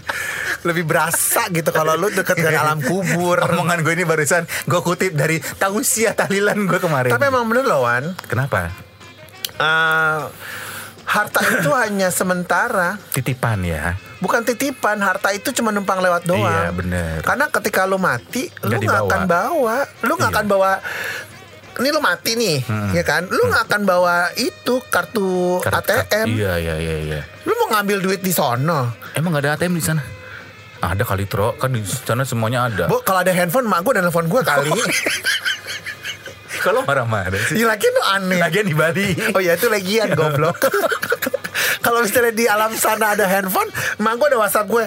Lebih 0.63 0.85
berasa 0.85 1.51
gitu 1.51 1.69
Kalau 1.69 1.95
lu 1.95 2.07
deket 2.09 2.39
dengan 2.39 2.63
alam 2.65 2.79
kubur 2.79 3.35
Omongan 3.37 3.83
gue 3.83 3.93
ini 3.93 4.05
barusan 4.05 4.47
gue 4.63 4.81
kutip 4.81 5.13
dari 5.13 5.43
tausiah 5.59 6.15
tahlilan 6.15 6.55
gue 6.63 6.79
kemarin. 6.79 7.11
Tapi 7.11 7.25
emang 7.27 7.45
bener 7.45 7.67
loh 7.67 7.83
Wan 7.83 8.15
kenapa? 8.25 8.71
Eh, 9.57 10.23
Harta 11.05 11.43
itu 11.43 11.75
hanya 11.75 12.07
sementara 12.09 12.95
Titipan 13.11 13.67
ya. 13.67 13.99
Bukan 14.21 14.45
titipan, 14.45 15.01
harta 15.01 15.33
itu 15.33 15.51
cuma 15.51 15.73
numpang 15.73 15.99
lewat 15.99 16.23
doang. 16.23 16.45
Iya, 16.45 16.71
bener. 16.71 17.25
Karena 17.25 17.49
ketika 17.49 17.83
lu 17.83 17.97
mati, 17.97 18.53
lu 18.63 18.77
Nggak 18.77 19.09
akan 19.09 19.23
bawa, 19.25 19.77
lu 20.05 20.13
nggak 20.13 20.29
Iya. 20.29 20.37
akan 20.37 20.47
bawa. 20.47 20.73
Ini 21.81 21.89
lu 21.89 21.99
mati 21.99 22.37
nih, 22.37 22.61
ya 22.93 23.01
kan? 23.01 23.25
Lu 23.25 23.49
nggak 23.49 23.65
akan 23.65 23.81
bawa 23.83 24.29
itu 24.37 24.85
kartu 24.87 25.59
Kart- 25.59 25.81
kart- 25.83 26.07
ATM. 26.07 26.29
Iya 26.29 26.53
iya 26.57 26.75
iya 26.77 26.97
iya. 27.01 27.21
Lu 27.43 27.57
mau 27.57 27.73
ngambil 27.73 27.99
duit 28.01 28.21
di 28.21 28.31
sono. 28.31 28.93
Emang 29.13 29.33
gak 29.33 29.43
ada 29.43 29.57
ATM 29.57 29.73
di 29.73 29.83
sana? 29.83 30.05
Ada 30.79 31.03
kali 31.03 31.25
Tro, 31.25 31.57
kan 31.57 31.73
di 31.73 31.81
sana 31.81 32.21
semuanya 32.23 32.65
ada. 32.65 32.85
Bu, 32.85 33.01
kalau 33.01 33.21
ada 33.21 33.33
handphone, 33.33 33.65
mak 33.65 33.81
gue 33.81 33.93
dan 33.93 34.05
telepon 34.05 34.29
gue 34.29 34.41
kali. 34.43 34.73
Kalau 36.61 36.85
marah-marah 36.85 37.41
sih. 37.43 37.57
Iya 37.57 37.67
lagi 37.67 37.87
lu 37.87 38.03
aneh. 38.07 38.37
Lagian 38.39 38.67
di 38.67 38.77
Bali. 38.77 39.09
Oh 39.33 39.41
ya 39.41 39.57
itu 39.57 39.67
legian 39.67 40.13
goblok. 40.13 40.61
Kalau 41.85 42.05
misalnya 42.05 42.29
di 42.31 42.45
alam 42.45 42.77
sana 42.77 43.17
ada 43.17 43.25
handphone, 43.25 43.73
mak 43.97 44.15
gue 44.15 44.29
ada 44.29 44.39
WhatsApp 44.39 44.69
gue. 44.69 44.85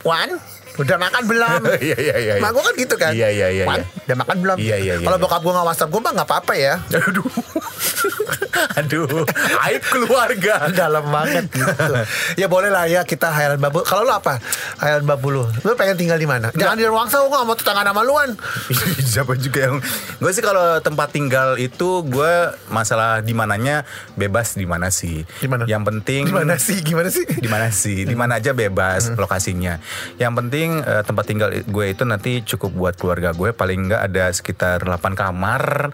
Wan, 0.00 0.40
udah 0.80 0.96
makan 0.96 1.22
belum? 1.28 1.60
Iya 1.80 1.96
iya 1.96 2.16
iya. 2.18 2.32
Mak 2.42 2.50
gue 2.52 2.62
kan 2.62 2.74
gitu 2.76 2.94
kan. 2.96 3.12
Iya 3.12 3.28
iya 3.32 3.48
iya. 3.52 3.64
Udah 3.66 4.16
makan 4.16 4.36
belum? 4.42 4.56
Iya, 4.60 4.76
iya, 4.76 4.94
iya, 5.00 5.06
Kalau 5.06 5.18
bokap 5.20 5.40
gue 5.44 5.52
nggak 5.52 5.66
WhatsApp 5.66 5.90
gue 5.90 6.00
mah 6.00 6.12
nggak 6.16 6.28
apa-apa 6.28 6.52
ya. 6.56 6.74
Aduh. 7.08 7.28
Aduh, 8.80 9.24
aib 9.70 9.82
keluarga. 9.88 10.68
Dalam 10.70 11.08
banget 11.08 11.48
gitu. 11.52 11.92
ya 12.36 12.46
boleh 12.46 12.68
lah 12.68 12.84
ya 12.86 13.02
kita 13.06 13.32
hayalan 13.32 13.60
babu. 13.60 13.80
Kalau 13.86 14.04
lu 14.04 14.12
apa? 14.12 14.36
Hayalan 14.80 15.04
babu 15.06 15.32
lu. 15.32 15.44
Lu 15.64 15.72
pengen 15.76 15.96
tinggal 15.96 16.18
di 16.20 16.28
mana? 16.28 16.52
Jangan 16.52 16.76
di 16.76 16.84
Ruangsa, 16.84 17.22
gue 17.24 17.30
gak 17.30 17.46
mau 17.46 17.56
tetangga 17.56 17.82
nama 17.86 18.02
luan. 18.04 18.36
Siapa 19.00 19.36
juga 19.40 19.70
yang 19.70 19.76
Gue 20.20 20.30
sih 20.36 20.44
kalau 20.44 20.78
tempat 20.84 21.12
tinggal 21.14 21.56
itu 21.56 22.04
gue 22.04 22.32
masalah 22.68 23.24
di 23.24 23.32
mananya 23.32 23.88
bebas 24.14 24.54
di 24.56 24.68
mana 24.68 24.92
sih. 24.92 25.24
Di 25.40 25.48
mana? 25.48 25.64
Yang 25.64 25.82
penting 25.88 26.22
Gimana 26.28 26.54
sih? 26.60 26.78
Gimana 26.84 27.08
sih? 27.08 27.24
di 27.24 27.48
mana 27.48 27.68
sih? 27.72 27.98
Di 28.04 28.16
mana 28.16 28.32
aja 28.38 28.52
bebas 28.52 29.12
lokasinya. 29.16 29.80
Yang 30.20 30.32
penting 30.44 30.69
eh, 30.80 31.02
tempat 31.02 31.24
tinggal 31.24 31.50
gue 31.52 31.84
itu 31.86 32.02
nanti 32.02 32.40
cukup 32.40 32.70
buat 32.70 32.94
keluarga 32.94 33.30
gue 33.30 33.50
paling 33.50 33.90
enggak 33.90 34.02
ada 34.06 34.30
sekitar 34.30 34.82
8 34.82 35.12
kamar. 35.12 35.90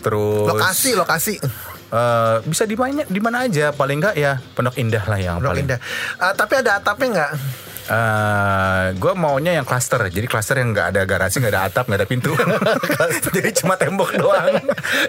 Terus 0.00 0.48
Lokasi, 0.48 0.90
lokasi. 0.92 1.34
eh, 1.90 2.36
bisa 2.44 2.64
di 2.64 2.74
mana 2.74 3.04
di 3.04 3.20
mana 3.20 3.44
aja 3.44 3.70
paling 3.70 4.00
enggak 4.00 4.16
ya 4.16 4.36
Pondok 4.52 4.76
Indah 4.76 5.04
lah 5.04 5.16
yang 5.16 5.36
Pondok 5.38 5.52
paling 5.52 5.64
Indah. 5.64 5.80
Ah, 6.16 6.32
tapi 6.32 6.52
ada 6.56 6.76
atapnya 6.76 7.08
nggak? 7.10 7.32
Eh, 7.84 8.84
gue 8.96 9.12
maunya 9.12 9.52
yang 9.52 9.68
klaster, 9.68 10.00
jadi 10.08 10.24
klaster 10.24 10.56
yang 10.56 10.72
nggak 10.72 10.88
ada 10.88 11.04
garasi, 11.04 11.36
nggak 11.36 11.52
ada 11.52 11.62
atap, 11.68 11.84
nggak 11.84 12.00
ada 12.00 12.08
pintu, 12.08 12.32
jadi 13.36 13.52
cuma 13.52 13.76
tembok 13.76 14.16
doang. 14.16 14.56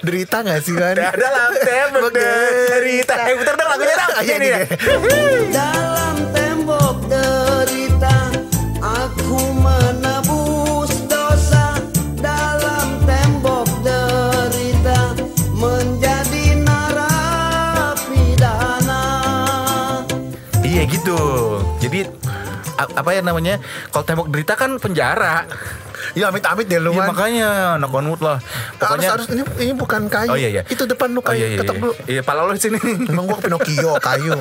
Derita 0.04 0.44
nggak 0.44 0.60
sih 0.60 0.76
kan? 0.76 0.92
Dalam 0.92 1.52
tembok 1.56 2.12
derita. 2.12 3.16
Eh, 3.32 3.36
putar 3.40 3.56
dong 3.56 3.70
lagunya 3.70 3.96
dong. 3.96 4.12
Iya, 4.20 4.36
Ini 4.36 4.44
iya. 4.46 4.58
ya. 4.60 4.66
Dalam 5.56 6.16
tembok 6.36 6.96
gitu. 21.06 21.20
Jadi 21.82 22.00
apa 22.76 23.10
ya 23.14 23.22
namanya? 23.22 23.62
Kalau 23.94 24.06
tembok 24.06 24.28
derita 24.34 24.54
kan 24.58 24.78
penjara. 24.82 25.46
Ya 26.16 26.32
amit-amit 26.32 26.64
deh 26.66 26.80
lu 26.80 26.92
Wan. 26.92 27.12
makanya 27.12 27.76
anak 27.76 27.92
banget 27.92 28.20
lah. 28.20 28.40
Harus, 28.40 28.80
Pokoknya 28.80 29.10
harus 29.12 29.28
ini 29.30 29.44
ini 29.60 29.74
bukan 29.76 30.02
kayu. 30.08 30.30
Oh 30.32 30.38
iya 30.38 30.50
iya. 30.50 30.64
Itu 30.64 30.84
depan 30.84 31.12
lu 31.12 31.20
Oh 31.20 31.28
kayu. 31.28 31.38
iya 31.38 31.48
iya. 31.50 31.60
Ketok 31.60 31.76
Iya, 31.76 31.82
dulu. 31.82 31.94
iya 32.08 32.22
pala 32.24 32.48
di 32.50 32.62
sini. 32.62 32.80
Emang 33.06 33.26
gua 33.26 33.36
Pinocchio 33.38 33.92
kayu. 34.08 34.32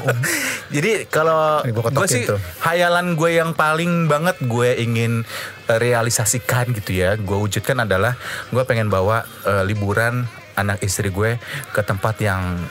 Jadi 0.70 0.90
kalau 1.06 1.60
gue 1.60 2.06
sih 2.06 2.24
tuh. 2.24 2.38
hayalan 2.60 3.14
gue 3.14 3.30
yang 3.34 3.50
paling 3.52 4.06
banget 4.06 4.38
gue 4.40 4.70
ingin 4.76 5.26
eh, 5.66 5.78
realisasikan 5.78 6.70
gitu 6.72 6.94
ya, 6.94 7.14
gue 7.14 7.36
wujudkan 7.36 7.76
adalah 7.80 8.14
gue 8.48 8.62
pengen 8.62 8.86
bawa 8.86 9.22
eh, 9.42 9.62
liburan 9.62 10.24
anak 10.54 10.78
istri 10.80 11.10
gue 11.10 11.42
ke 11.68 11.80
tempat 11.80 12.14
yang 12.18 12.62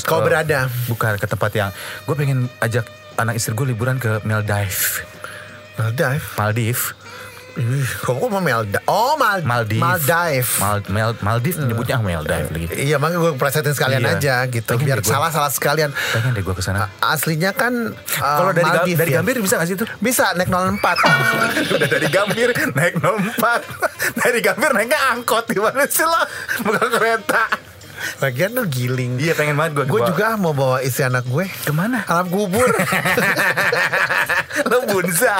Kau 0.00 0.18
eh, 0.18 0.24
berada. 0.24 0.66
bukan 0.84 1.14
ke 1.14 1.26
tempat 1.26 1.50
yang 1.52 1.70
gue 2.04 2.14
pengen 2.14 2.50
ajak 2.58 2.82
anak 3.14 3.34
istri 3.34 3.50
gue 3.52 3.66
liburan 3.68 3.96
ke 3.96 4.18
Maldives, 4.22 5.02
Maldive. 5.74 6.26
Maldives, 6.34 6.82
Kamu 6.90 7.07
kok 8.00 8.22
mau 8.22 8.38
Maldive? 8.38 8.80
Oh, 8.84 9.14
Mal 9.14 9.42
Maldives, 9.42 9.82
Maldive. 9.82 10.50
Mal, 10.56 10.76
Mal, 10.86 11.10
Maldives 11.18 11.58
nyebutnya 11.58 11.96
Maldives 11.96 12.48
lagi. 12.48 12.66
Iya, 12.72 12.96
makanya 12.96 13.18
gue 13.20 13.32
presetin 13.34 13.72
sekalian 13.72 14.00
Iya. 14.00 14.12
aja 14.14 14.34
gitu. 14.46 14.70
Pengen 14.72 14.86
Biar 14.86 14.98
salah-salah 15.00 15.50
sekalian. 15.50 15.90
Pengen 15.90 16.32
deh 16.32 16.40
gue 16.40 16.52
ke 16.52 16.60
sana. 16.60 16.86
Aslinya 16.98 17.50
kan 17.50 17.72
uh, 17.92 18.38
Kalau 18.38 18.52
dari, 18.52 18.62
Ga- 18.62 18.74
Maldives 18.78 18.98
dari 18.98 19.10
ya. 19.10 19.16
Gambir 19.18 19.34
bisa 19.38 19.54
gak 19.56 19.66
sih 19.66 19.74
itu? 19.74 19.86
Bisa 19.98 20.32
naik 20.32 20.48
04 20.48 20.78
Udah 21.74 21.88
dari 21.88 22.08
Gambir 22.08 22.48
naik 22.72 22.94
04 22.96 23.38
Dari 24.20 24.38
Gambir 24.38 24.70
naiknya 24.70 25.00
angkot 25.10 25.44
Gimana 25.46 25.84
sih 25.84 26.02
lo 26.02 26.20
Bukan 26.60 26.88
kereta 26.90 27.44
Lagian 28.18 28.54
lu 28.54 28.62
giling 28.64 29.18
Iya 29.18 29.34
pengen 29.34 29.54
banget 29.54 29.72
gue 29.74 29.84
Gue 29.88 30.00
juga 30.04 30.34
mau 30.34 30.52
bawa 30.52 30.78
istri 30.80 31.02
anak 31.02 31.22
gue 31.24 31.50
Ke 31.50 31.70
mana? 31.70 32.06
Alam 32.06 32.28
kubur 32.28 32.66
Lo 34.64 34.82
bunsa 34.84 35.38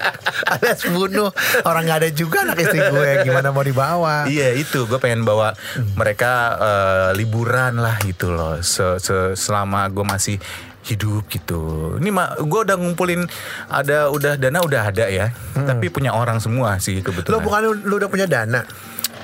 Alias 0.52 0.86
bunuh 0.86 1.30
Orang 1.62 1.84
gak 1.84 1.98
ada 1.98 2.10
juga 2.10 2.44
anak 2.44 2.60
istri 2.60 2.78
gue 2.78 3.10
Gimana 3.22 3.48
mau 3.48 3.60
dibawa 3.60 4.24
Iya 4.24 4.54
itu 4.54 4.84
Gue 4.84 4.96
pengen 4.96 5.22
bawa 5.22 5.54
Mereka 5.92 6.32
eh, 6.56 7.08
liburan 7.14 7.76
lah 7.76 7.98
gitu 8.00 8.30
loh 8.30 8.58
se 8.58 8.82
se- 8.98 9.34
Selama 9.34 9.86
gue 9.86 10.02
masih 10.02 10.36
hidup 10.80 11.28
gitu. 11.28 11.60
Ini 11.96 12.08
mah 12.08 12.40
gue 12.40 12.60
udah 12.62 12.72
ngumpulin 12.74 13.28
ada 13.68 14.08
udah 14.08 14.34
dana 14.34 14.58
udah 14.58 14.82
ada 14.86 15.06
ya. 15.06 15.28
Tapi 15.52 15.86
punya 15.86 16.10
orang 16.10 16.40
semua 16.40 16.78
sih 16.78 16.98
Lo 16.98 17.04
kebetulan. 17.04 17.36
bukan 17.38 17.60
lu, 17.60 17.72
lu 17.84 17.94
udah 17.96 18.08
punya 18.08 18.24
dana 18.24 18.64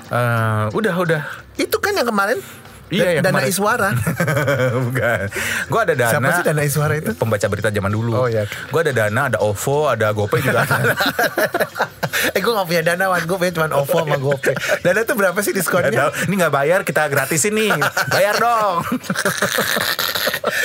Eh, 0.06 0.64
udah 0.70 0.94
udah. 0.94 1.22
Itu 1.54 1.80
kan 1.80 1.90
yang 1.92 2.04
kemarin 2.04 2.38
Iya, 2.86 3.18
yang 3.18 3.24
Dana 3.26 3.42
kemarin. 3.42 3.50
Iswara 3.50 3.90
Bukan. 4.86 5.26
Gue 5.66 5.80
ada 5.82 5.94
dana. 5.98 6.12
Siapa 6.14 6.30
sih 6.38 6.44
Dana 6.46 6.62
Iswara 6.62 6.94
itu? 6.94 7.10
Pembaca 7.18 7.46
berita 7.50 7.68
zaman 7.74 7.90
dulu. 7.90 8.12
Oh, 8.14 8.28
iya. 8.30 8.46
Gue 8.70 8.80
ada 8.86 8.92
dana, 8.94 9.20
ada 9.26 9.38
OVO, 9.42 9.90
ada 9.90 10.14
GoPay 10.14 10.38
juga 10.38 10.62
ada. 10.62 10.94
eh 12.36 12.40
gue 12.40 12.52
gak 12.52 12.66
punya 12.66 12.82
dana 12.82 13.12
wan 13.12 13.22
Gue 13.28 13.36
punya 13.36 13.52
cuma 13.52 13.68
OVO 13.76 14.08
sama 14.08 14.16
GoPay 14.16 14.54
Dana 14.80 15.02
tuh 15.02 15.14
berapa 15.18 15.38
sih 15.42 15.52
diskonnya? 15.52 16.14
Ini 16.30 16.34
nggak 16.38 16.54
bayar 16.54 16.80
kita 16.86 17.10
gratisin 17.10 17.58
nih. 17.58 17.74
Bayar 18.10 18.38
dong. 18.38 18.86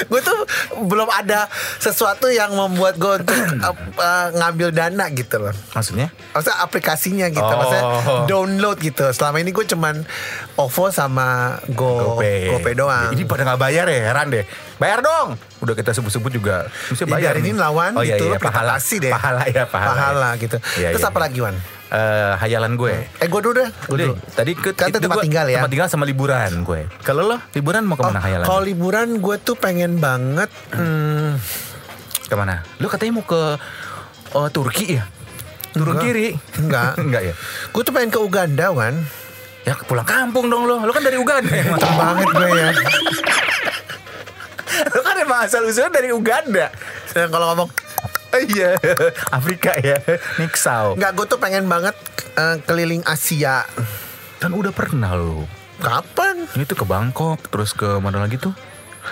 gue 0.05 0.19
tuh 0.19 0.39
belum 0.81 1.07
ada 1.07 1.45
sesuatu 1.77 2.27
yang 2.27 2.51
membuat 2.51 2.95
gue 2.95 3.13
untuk 3.19 3.37
uh, 3.59 3.73
uh, 3.97 4.27
ngambil 4.33 4.69
dana 4.71 5.05
gitu 5.09 5.37
loh 5.39 5.53
Maksudnya? 5.71 6.09
Maksudnya 6.31 6.57
aplikasinya 6.59 7.27
gitu 7.27 7.41
Oh. 7.41 7.49
Maksudnya 7.51 7.85
download 8.25 8.77
gitu 8.79 9.05
Selama 9.11 9.37
ini 9.37 9.49
gue 9.49 9.65
cuman 9.65 10.05
OVO 10.55 10.89
sama 10.89 11.57
Go, 11.71 12.21
GoPay 12.21 12.73
doang 12.73 13.11
Ini 13.11 13.23
pada 13.25 13.41
nggak 13.43 13.59
bayar 13.59 13.85
ya 13.85 13.99
heran 14.07 14.29
deh. 14.29 14.45
Bayar 14.77 15.01
dong. 15.01 15.37
Udah 15.59 15.73
kita 15.73 15.91
sebut-sebut 15.91 16.31
juga. 16.31 16.65
Bisa 16.89 17.05
Ya, 17.05 17.09
bayar. 17.09 17.33
biarin 17.37 17.53
nih. 17.53 17.53
lawan 17.57 17.91
oh, 17.93 18.01
iya, 18.01 18.17
gitu 18.17 18.33
iya, 18.33 18.39
pahala. 18.39 18.75
deh 18.77 19.11
Pahala 19.11 19.41
ya 19.45 19.63
pahala. 19.65 19.91
Pahala 19.93 20.29
ya. 20.33 20.41
gitu 20.41 20.57
Iya, 20.77 20.87
Terus 20.93 21.03
iya, 21.03 21.09
apa 21.09 21.19
iya. 21.19 21.25
lagi 21.29 21.39
Wan? 21.41 21.55
Eh, 21.91 22.33
hayalan 22.39 22.79
gue. 22.79 23.03
Eh 23.19 23.27
gue 23.27 23.41
dulu 23.43 23.51
deh 23.53 23.67
Gue 23.83 23.97
dulu 23.99 24.15
tadi 24.31 24.55
ke 24.55 24.71
Kan 24.71 24.95
tempat 24.95 25.11
gua- 25.11 25.25
tinggal 25.27 25.43
ya? 25.45 25.59
Tempat 25.59 25.71
tinggal 25.71 25.89
sama 25.91 26.07
liburan 26.07 26.63
gue. 26.63 26.87
Kalau 27.03 27.27
lo 27.27 27.37
liburan 27.51 27.83
mau 27.83 27.99
ke 27.99 28.03
mana 28.05 28.23
hayalan? 28.23 28.47
Kalau 28.47 28.63
liburan 28.63 29.19
gue 29.19 29.35
tuh 29.37 29.59
pengen 29.59 29.99
banget 29.99 30.47
hmm, 30.71 31.35
Ke 32.25 32.35
mana? 32.39 32.63
Lo 32.79 32.87
katanya 32.87 33.19
mau 33.19 33.27
ke 33.27 33.59
oh, 34.31 34.47
Turki 34.47 34.95
ya? 34.95 35.03
Turun 35.73 35.99
Enggak. 35.99 36.03
kiri? 36.07 36.27
Enggak 36.57 36.91
Enggak 37.03 37.21
ya? 37.27 37.33
Gue 37.67 37.81
tuh 37.83 37.91
pengen 37.91 38.07
ke 38.09 38.19
Uganda 38.19 38.71
Wan 38.71 38.95
Ya 39.61 39.75
pulang 39.77 40.07
kampung 40.07 40.47
dong 40.47 40.63
lo. 40.63 40.79
Lo 40.79 40.89
kan 40.89 41.03
dari 41.03 41.19
Uganda. 41.19 41.51
emang. 41.51 41.75
Kenceng 41.75 41.93
banget 41.93 42.27
gue 42.31 42.49
ya 42.55 42.69
lo 44.87 45.01
kan 45.03 45.15
emang 45.17 45.39
asal 45.43 45.61
usulnya 45.61 45.91
dari 45.91 46.09
Uganda. 46.09 46.71
Dan 47.11 47.27
kalau 47.27 47.51
ngomong 47.51 47.67
Oh, 47.67 47.80
iya, 48.51 48.79
Afrika 49.29 49.75
ya. 49.75 49.99
Niksau. 50.37 50.95
Enggak 50.95 51.11
gue 51.13 51.25
tuh 51.27 51.39
pengen 51.39 51.65
banget 51.65 51.95
eh, 52.33 52.57
keliling 52.63 53.03
Asia 53.03 53.67
Kan 54.37 54.51
udah 54.51 54.71
pernah 54.71 55.13
lo. 55.13 55.45
Kapan? 55.77 56.45
Ini 56.53 56.63
tuh 56.63 56.77
ke 56.77 56.85
Bangkok, 56.85 57.41
terus 57.47 57.73
ke 57.73 57.97
mana 57.97 58.21
lagi 58.21 58.37
tuh? 58.37 58.53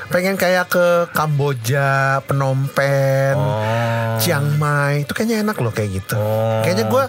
Pengen 0.07 0.37
kayak 0.37 0.69
ke 0.69 0.85
Kamboja, 1.11 2.21
Phnom 2.23 2.69
Penh, 2.69 3.33
Oh. 3.33 4.21
Chiang 4.21 4.53
Mai 4.55 5.01
Itu 5.01 5.11
kayaknya 5.11 5.41
enak 5.41 5.57
loh 5.57 5.73
kayak 5.73 5.89
gitu 5.97 6.13
Oh. 6.13 6.61
Kayaknya 6.61 6.85
gue 6.87 7.03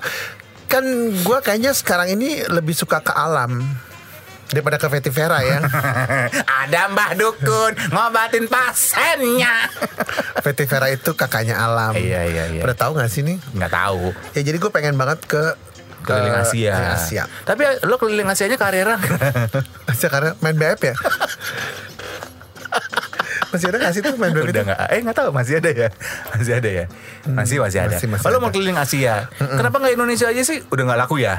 Kan 0.65 0.85
gue 1.13 1.39
kayaknya 1.43 1.75
sekarang 1.75 2.09
ini 2.11 2.41
lebih 2.47 2.73
suka 2.73 2.99
ke 2.99 3.11
alam 3.11 3.61
Daripada 4.51 4.77
ke 4.77 4.87
Vetivera 4.87 5.39
ya 5.41 5.63
Ada 6.61 6.91
Mbah 6.91 7.15
Dukun 7.15 7.73
ngobatin 7.89 8.47
pasiennya. 8.47 9.71
Vetivera 10.45 10.87
itu 10.89 11.11
kakaknya 11.13 11.55
alam 11.57 11.95
Iya, 11.95 12.27
iya, 12.27 12.45
iya. 12.51 12.63
Udah 12.63 12.75
tahu 12.75 12.95
gak 12.95 13.09
sih 13.09 13.23
nih? 13.23 13.39
Nggak 13.53 13.71
tahu. 13.71 14.11
Ya 14.33 14.41
jadi 14.43 14.57
gue 14.57 14.71
pengen 14.71 14.95
banget 14.95 15.23
ke 15.25 15.55
Keliling 16.01 16.33
ke- 16.33 16.43
Asia. 16.43 16.75
Asia. 16.95 17.25
Tapi 17.43 17.61
lo 17.85 17.95
keliling 17.95 18.25
Asianya 18.25 18.57
karera. 18.57 18.97
Asia 19.91 20.09
karena 20.09 20.33
main 20.39 20.57
BF 20.57 20.81
ya? 20.83 20.95
Masih 23.51 23.67
ada 23.67 23.77
gak 23.79 23.93
sih 23.93 24.01
tuh 24.01 24.15
main 24.15 24.31
Udah 24.31 24.63
nggak? 24.63 24.79
Eh 24.89 25.01
nggak 25.03 25.17
tahu 25.17 25.29
masih 25.31 25.59
ada 25.59 25.71
ya? 25.71 25.89
Masih 26.33 26.53
ada 26.57 26.71
ya? 26.71 26.85
Masih 27.27 27.57
masih 27.59 27.79
ada. 27.81 27.95
Masih- 27.95 28.09
masih 28.09 28.25
Kalau 28.25 28.39
mau 28.39 28.49
keliling 28.49 28.79
Asia, 28.79 29.27
kenapa 29.37 29.77
nggak 29.77 29.95
Indonesia 29.95 30.27
aja 30.27 30.43
sih? 30.43 30.59
Udah 30.67 30.83
nggak 30.85 30.99
laku 31.01 31.19
ya? 31.19 31.35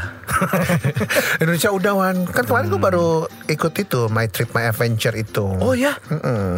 Indonesia 1.42 1.70
udah 1.70 1.94
Wan 1.94 2.16
Kan 2.26 2.44
kemarin 2.44 2.68
gue 2.68 2.82
baru 2.82 3.10
ikut 3.48 3.74
itu 3.74 4.02
My 4.08 4.28
Trip 4.28 4.52
My 4.52 4.68
Adventure 4.68 5.16
itu 5.16 5.46
Oh 5.58 5.74
ya? 5.74 5.96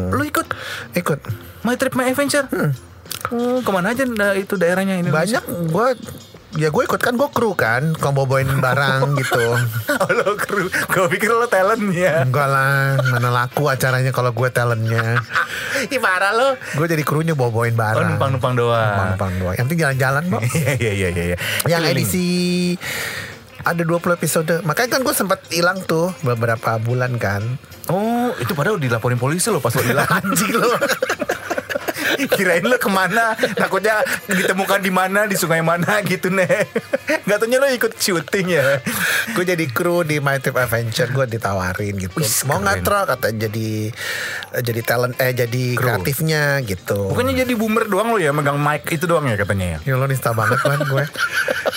Lo 0.10 0.22
ikut 0.22 0.48
Ikut 0.94 1.20
My 1.62 1.76
Trip 1.76 1.94
My 1.94 2.10
Adventure? 2.10 2.46
Oh, 3.32 3.62
ke 3.62 3.70
mana 3.70 3.92
aja 3.92 4.04
itu 4.36 4.54
daerahnya 4.56 4.98
Indonesia? 4.98 5.40
Banyak 5.40 5.44
gue 5.70 5.88
Ya 6.54 6.70
gue 6.70 6.84
ikut 6.84 6.98
kan 6.98 7.14
gue 7.14 7.26
kru 7.28 7.54
kan 7.54 7.94
Komboboin 7.94 8.46
barang 8.56 9.14
gitu 9.20 9.58
Oh, 9.90 10.10
lo 10.12 10.34
kru. 10.36 10.66
Gue 10.70 11.06
pikir 11.10 11.30
lo 11.30 11.46
talent 11.46 11.82
ya. 11.90 12.22
Enggak 12.22 12.46
lah 12.46 12.94
Mana 13.02 13.30
laku 13.30 13.66
acaranya 13.66 14.10
kalau 14.10 14.30
gue 14.30 14.50
talentnya 14.50 15.18
Ih 15.94 15.98
parah 15.98 16.30
lo. 16.30 16.54
Gue 16.72 16.86
jadi 16.86 17.02
krunya 17.02 17.34
bawa-bawain 17.34 17.74
barang 17.74 17.98
Oh 17.98 18.06
numpang-numpang 18.08 18.54
doang. 18.54 19.18
Numpang 19.18 19.34
doang 19.36 19.54
Yang 19.54 19.66
penting 19.66 19.80
jalan-jalan 19.82 20.24
Mbak 20.28 20.42
Iya 20.78 20.94
iya 20.94 21.08
iya 21.10 21.24
iya. 21.26 21.38
Yang 21.66 21.82
Keliling. 21.82 21.98
edisi 21.98 22.28
ada 23.60 23.80
20 23.80 23.96
episode 24.14 24.54
Makanya 24.62 24.90
kan 24.92 25.02
gue 25.02 25.16
sempat 25.16 25.40
hilang 25.48 25.82
tuh 25.82 26.14
Beberapa 26.22 26.78
bulan 26.78 27.18
kan 27.18 27.42
Oh 27.84 28.32
itu 28.38 28.52
padahal 28.52 28.78
dilaporin 28.78 29.18
polisi 29.18 29.48
lo 29.48 29.60
pas 29.60 29.72
lo 29.72 29.84
hilang 29.84 30.08
anjing 30.08 30.56
lo. 30.56 30.72
Kirain 32.30 32.64
lo 32.64 32.78
ke 32.78 32.90
mana? 32.90 33.34
Takutnya 33.36 34.02
ditemukan 34.26 34.80
di 34.80 34.92
mana 34.92 35.26
Di 35.26 35.36
sungai 35.36 35.60
mana 35.60 36.00
gitu 36.02 36.30
nih 36.30 36.48
Gak 37.26 37.38
taunya 37.40 37.58
lo 37.58 37.68
ikut 37.68 37.98
syuting 37.98 38.48
ya? 38.54 38.80
Gue 39.34 39.44
jadi 39.44 39.66
kru 39.68 40.02
di 40.02 40.20
My 40.20 40.38
Trip 40.38 40.56
Adventure 40.56 41.10
Gue 41.10 41.26
ditawarin 41.26 41.96
gitu. 41.98 42.14
Wis, 42.18 42.44
Mau 42.46 42.60
nggak. 42.60 42.84
Tro 42.84 43.02
kata 43.08 43.28
jadi 43.32 43.90
Jadi 44.60 44.82
talent 44.84 45.16
Eh 45.18 45.32
jadi 45.32 45.64
Kru. 45.76 45.88
kreatifnya 45.88 46.62
gitu. 46.64 47.10
Bukannya 47.10 47.44
jadi 47.44 47.54
boomer 47.56 47.88
doang 47.88 48.12
lo 48.12 48.20
ya 48.20 48.32
Megang 48.32 48.58
mic 48.58 48.90
itu 48.90 49.06
doang 49.06 49.26
ya 49.26 49.36
katanya 49.36 49.78
ya? 49.78 49.94
Ya 49.94 49.94
lo 49.96 50.06
nista 50.06 50.32
banget 50.32 50.60
kan 50.60 50.80
gue. 50.84 51.04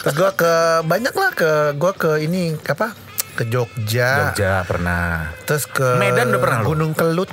Terus 0.02 0.14
gue 0.14 0.30
ke 0.34 0.52
Banyak 0.82 1.14
lah 1.14 1.30
ke 1.32 1.50
Gue 1.74 1.92
ke 1.94 2.10
ini 2.20 2.54
Apa? 2.66 2.92
Ke 3.36 3.44
Jogja, 3.44 4.32
Jogja 4.32 4.64
pernah. 4.64 5.28
Terus 5.44 5.68
ke 5.68 6.00
Medan 6.00 6.32
udah 6.32 6.40
pernah 6.40 6.58
lo? 6.64 6.72
Gunung 6.72 6.96
Kelut 6.96 7.28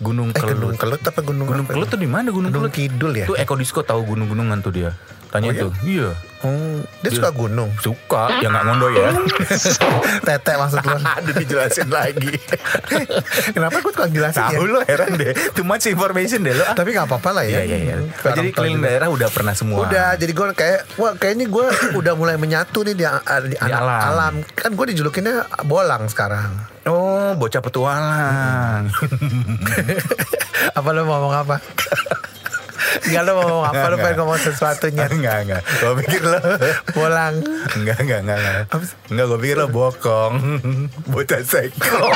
Gunung 0.00 0.32
Eh 0.32 0.40
Gunung 0.40 0.76
Kelut. 0.80 1.00
Apa 1.04 1.20
Gunung 1.20 1.46
Gunung? 1.46 1.66
Kelut 1.68 1.88
tuh 1.92 2.00
di 2.00 2.08
mana 2.08 2.32
Gunung 2.32 2.48
Gunung 2.48 2.72
Kelut? 2.72 2.90
Kidul 2.90 3.12
ya? 3.14 3.26
Tuh 3.28 3.36
Eko 3.36 3.54
Disco 3.54 3.84
tahu 3.84 4.00
gunung-gunungan 4.08 4.64
tuh 4.64 4.72
dia. 4.72 4.90
Tanya 5.28 5.48
Oh, 5.48 5.52
iya? 5.52 5.62
tuh. 5.62 5.72
Iya 5.84 6.08
Oh, 6.40 6.80
dia 7.04 7.12
suka 7.12 7.28
gunung 7.30 7.68
Suka 7.76 8.40
Ya 8.40 8.48
gak 8.48 8.64
ngondo 8.64 8.88
ya 8.88 9.12
Tete 10.26 10.52
maksud 10.56 10.80
lo 10.80 10.96
Aduh 10.96 11.36
dijelasin 11.44 11.92
lagi 11.92 12.32
Kenapa 13.54 13.76
gue 13.78 13.92
tukang 13.92 14.08
jelasin 14.08 14.48
ya 14.48 14.56
Tahu 14.56 14.64
lo 14.64 14.80
heran 14.80 15.20
deh 15.20 15.36
Too 15.52 15.68
much 15.68 15.84
information 15.84 16.40
deh 16.40 16.56
lo 16.56 16.64
ah. 16.64 16.72
Tapi 16.72 16.96
gak 16.96 17.12
apa-apa 17.12 17.30
lah 17.36 17.44
ya 17.44 17.60
Iya 17.60 17.62
iya 17.68 17.78
iya. 17.84 17.96
Oh, 18.00 18.08
Orang 18.24 18.36
jadi 18.40 18.48
keliling 18.56 18.80
juga. 18.80 18.88
daerah 18.88 19.08
udah 19.12 19.28
pernah 19.28 19.52
semua. 19.52 19.84
Udah 19.84 20.08
jadi 20.16 20.32
gue 20.32 20.46
kayak 20.56 20.80
Wah 20.96 21.12
kayaknya 21.14 21.46
gue 21.46 21.66
udah 22.00 22.12
mulai 22.16 22.40
menyatu 22.40 22.88
nih 22.88 22.96
di, 22.96 23.04
di, 23.04 23.56
anak 23.60 23.80
alam. 23.84 24.00
alam. 24.08 24.34
Kan 24.56 24.72
gue 24.72 24.86
dijulukinnya 24.90 25.44
bolang 25.62 26.08
sekarang 26.08 26.56
Oh, 26.88 27.36
bocah 27.36 27.60
petualang. 27.60 28.88
Apa 30.72 30.88
lo 30.90 31.04
mau 31.04 31.20
ngomong 31.20 31.34
apa? 31.36 31.56
Enggak 33.06 33.22
lo 33.22 33.30
mau 33.34 33.44
ngomong 33.46 33.66
apa? 33.68 33.84
Lo 33.86 33.96
pengen 33.96 34.16
ngomong 34.20 34.38
sesuatunya 34.40 35.06
enggak 35.16 35.36
enggak. 35.46 35.62
Gue 35.78 35.92
pikir 36.04 36.22
lo 36.22 36.40
Bolang 36.92 37.34
enggak 37.76 37.98
enggak 38.02 38.20
enggak 38.26 38.38
enggak. 38.38 38.62
Gue 39.10 39.38
pikir 39.38 39.56
lo 39.58 39.66
bokong. 39.68 40.34
Bocah 41.12 41.40
seko. 41.42 41.98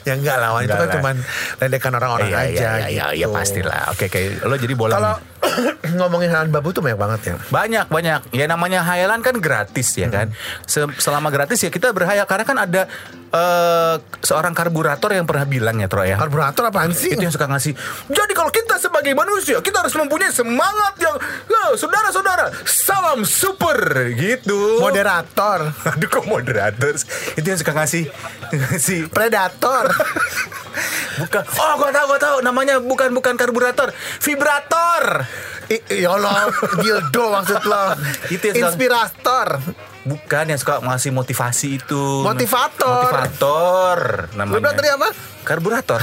Ya 0.00 0.16
enggak 0.16 0.40
lah. 0.40 0.56
Itu 0.64 0.72
kan 0.72 0.88
lah. 0.88 0.94
cuman 0.96 1.14
Ledekan 1.60 1.92
orang-orang 1.92 2.28
Iya 2.32 2.38
aja 2.40 2.48
iya 2.48 2.56
iya 2.56 2.72
iya 2.88 3.06
gitu. 3.12 3.18
iya 3.20 3.26
pastilah. 3.28 3.82
Oke 3.92 4.08
kayak 4.08 4.48
lo 4.48 4.56
jadi 4.56 4.72
bola. 4.72 4.96
Kalau 4.96 5.14
ngomongin 5.98 6.30
hal 6.30 6.46
babu 6.46 6.70
tuh 6.70 6.80
banyak 6.80 6.96
banget 6.96 7.20
ya. 7.24 7.36
Banyak 7.48 7.86
banyak. 7.88 8.20
Ya 8.30 8.44
namanya 8.44 8.80
hayalan 8.82 9.20
kan 9.20 9.36
gratis 9.36 9.94
ya 9.94 10.06
kan? 10.06 10.30
Se- 10.64 10.96
selama 10.98 11.28
gratis 11.28 11.58
ya 11.58 11.68
kita 11.68 11.90
berhayal. 11.90 12.24
Karena 12.24 12.44
kan 12.44 12.56
ada 12.58 12.82
eh, 13.30 13.94
seorang 14.20 14.52
karburator 14.52 15.10
yang 15.10 15.24
pernah 15.24 15.44
bilang 15.44 15.76
ya 15.76 15.88
Troy 15.88 16.12
ya. 16.12 16.16
Karburator 16.16 16.68
apaan 16.68 16.92
sih? 16.92 17.10
itu 17.10 17.20
yang 17.20 17.32
suka 17.32 17.46
ngasih 17.46 17.74
jadi 18.06 18.32
kalau 18.32 18.48
kita 18.48 18.78
sebagai 18.78 19.12
manusia 19.12 19.58
kita 19.58 19.82
harus 19.82 19.92
mempunyai 19.92 20.30
semangat 20.30 20.94
yang 20.98 21.16
"Ya, 21.46 21.74
saudara-saudara 21.74 22.54
salam 22.64 23.22
super 23.22 23.76
gitu. 24.12 24.78
Moderator. 24.78 25.74
Aduh 25.90 26.06
kok 26.06 26.24
moderator 26.24 26.94
itu 27.34 27.46
yang 27.46 27.58
suka 27.58 27.72
ngasih 27.72 28.06
ngasih. 28.70 29.00
Predator 29.10 29.90
bukan. 31.18 31.42
Oh 31.46 31.72
gua 31.76 31.90
tahu 31.90 32.06
gua 32.08 32.20
tahu. 32.20 32.36
Namanya 32.40 32.78
bukan 32.78 33.10
bukan 33.10 33.34
karburator. 33.34 33.92
Vibrator. 34.20 35.24
I- 35.70 36.02
Ya 36.02 36.10
Allah 36.10 36.50
Dildo 36.78 37.30
maksud 37.30 37.62
lo. 37.62 37.94
Itu 38.28 38.50
Inspirator 38.50 39.62
bukan 40.02 40.44
yang 40.46 40.56
suka 40.56 40.80
ngasih 40.80 41.10
motivasi 41.10 41.76
itu 41.76 42.04
Motivator. 42.20 42.88
motivator 43.04 43.98
namanya 44.32 44.54
Lu 44.54 44.58
bilang 44.58 44.72
tadi 44.74 44.88
apa? 44.90 45.08
karburator 45.40 46.00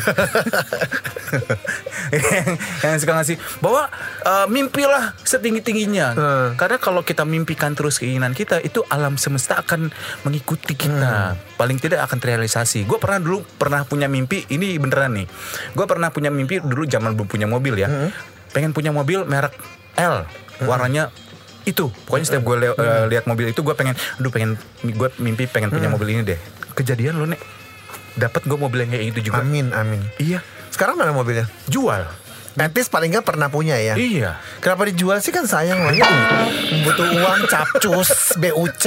yang, 2.12 2.45
yang 2.83 2.97
suka 2.97 3.13
ngasih 3.15 3.36
bahwa 3.57 3.89
eh, 4.21 4.45
mimpilah 4.47 5.17
setinggi 5.19 5.62
tingginya 5.62 6.10
Hmm. 6.10 6.49
karena 6.53 6.77
kalau 6.77 7.01
kita 7.01 7.21
mimpikan 7.23 7.73
terus 7.73 7.97
keinginan 7.97 8.31
kita 8.31 8.57
itu 8.60 8.81
alam 8.88 9.15
semesta 9.15 9.57
akan 9.57 9.89
mengikuti 10.23 10.73
kita 10.73 11.33
Hmm. 11.33 11.38
paling 11.55 11.77
tidak 11.77 12.01
akan 12.03 12.17
terrealisasi 12.17 12.83
gue 12.83 12.97
pernah 12.97 13.17
dulu 13.17 13.41
pernah 13.55 13.81
punya 13.81 14.05
mimpi 14.05 14.45
ini 14.47 14.75
beneran 14.75 15.13
nih 15.15 15.27
gue 15.71 15.86
pernah 15.86 16.10
punya 16.10 16.29
mimpi 16.29 16.57
dulu 16.60 16.86
zaman 16.86 17.13
belum 17.13 17.27
punya 17.27 17.45
mobil 17.45 17.73
ya 17.75 17.88
Hmm. 17.88 18.10
pengen 18.49 18.71
punya 18.71 18.89
mobil 18.89 19.21
merek 19.23 19.53
L 19.95 20.25
warnanya 20.60 21.10
itu 21.67 21.91
pokoknya 22.08 22.25
setiap 22.25 22.43
gue 22.43 22.56
le- 22.58 22.73
eh, 22.73 23.03
lihat 23.08 23.27
mobil 23.27 23.51
itu 23.51 23.60
gue 23.60 23.75
pengen 23.75 23.91
aduh 23.93 24.32
pengen 24.32 24.56
gue 24.82 25.10
mimpi 25.17 25.45
pengen 25.45 25.67
punya 25.67 25.88
mobil 25.88 26.08
ini 26.10 26.23
deh 26.25 26.39
kejadian 26.73 27.15
lo 27.15 27.27
nek 27.27 27.43
dapat 28.15 28.41
gue 28.41 28.56
mobil 28.56 28.80
yang 28.82 28.91
kayak 28.91 29.06
gitu 29.12 29.30
juga 29.30 29.43
Amin 29.43 29.69
amin 29.71 29.99
iya 30.17 30.39
Sekarang 30.67 30.95
mana 30.95 31.12
mobilnya? 31.12 31.45
jual 31.67 32.08
Etis 32.58 32.89
paling 32.89 33.13
nggak 33.13 33.21
pernah 33.23 33.53
punya 33.53 33.77
ya. 33.77 33.93
Iya. 33.93 34.41
Kenapa 34.58 34.89
dijual 34.89 35.21
sih 35.21 35.30
kan 35.30 35.45
sayang 35.45 35.77
Wan. 35.77 35.93
Butuh 36.82 37.06
uang 37.13 37.45
capcus 37.45 38.10
BUC. 38.41 38.86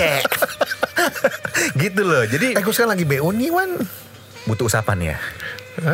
gitu 1.79 2.03
loh. 2.03 2.27
Jadi 2.27 2.51
Eh 2.53 2.61
gue 2.61 2.75
sekarang 2.75 2.99
lagi 2.99 3.07
BU 3.07 3.31
nih 3.31 3.55
Wan. 3.55 3.79
butuh 4.43 4.67
usapan 4.67 5.15
ya. 5.15 5.17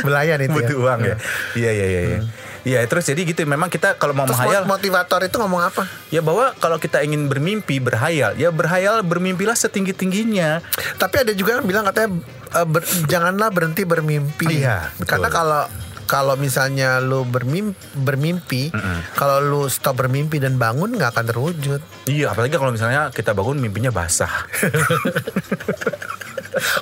Belayan 0.00 0.40
itu 0.40 0.48
butuh 0.50 0.72
ya. 0.72 0.80
uang 0.80 1.00
ya. 1.04 1.16
Iya 1.52 1.70
iya 1.70 1.86
iya. 1.86 2.00
iya. 2.00 2.18
Iya 2.62 2.84
terus 2.84 3.04
jadi 3.04 3.20
gitu 3.22 3.40
memang 3.42 3.66
kita 3.66 3.96
kalau 3.96 4.12
mau 4.12 4.24
Terus 4.24 4.36
menghayal 4.36 4.64
motivator 4.64 5.20
itu 5.22 5.36
ngomong 5.36 5.62
apa? 5.62 5.88
ya 6.08 6.20
bahwa 6.20 6.52
kalau 6.56 6.76
kita 6.76 7.00
ingin 7.00 7.24
bermimpi 7.24 7.78
berhayal 7.78 8.34
ya 8.34 8.48
berhayal 8.48 9.00
bermimpilah 9.00 9.54
setinggi 9.54 9.92
tingginya 9.92 10.60
Tapi 10.96 11.14
ada 11.20 11.32
juga 11.32 11.56
yang 11.56 11.64
bilang 11.64 11.84
katanya 11.84 12.20
eh, 12.52 12.66
ber- 12.66 12.84
janganlah 13.06 13.48
berhenti 13.48 13.82
bermimpi. 13.82 14.60
Iya, 14.60 14.92
betul. 14.94 15.08
Karena 15.08 15.28
kalau 15.28 15.62
kalau 16.04 16.34
misalnya 16.34 16.98
lu 16.98 17.22
bermimpi, 17.22 17.70
bermimpi 17.94 18.62
kalau 19.14 19.38
lu 19.38 19.62
stop 19.66 19.94
bermimpi 19.96 20.36
dan 20.36 20.58
bangun 20.58 20.90
nggak 20.90 21.14
akan 21.14 21.24
terwujud. 21.24 21.78
iya 22.04 22.28
apalagi 22.28 22.52
kalau 22.52 22.74
misalnya 22.74 23.08
kita 23.08 23.30
bangun 23.30 23.56
mimpinya 23.56 23.88
basah 23.88 24.28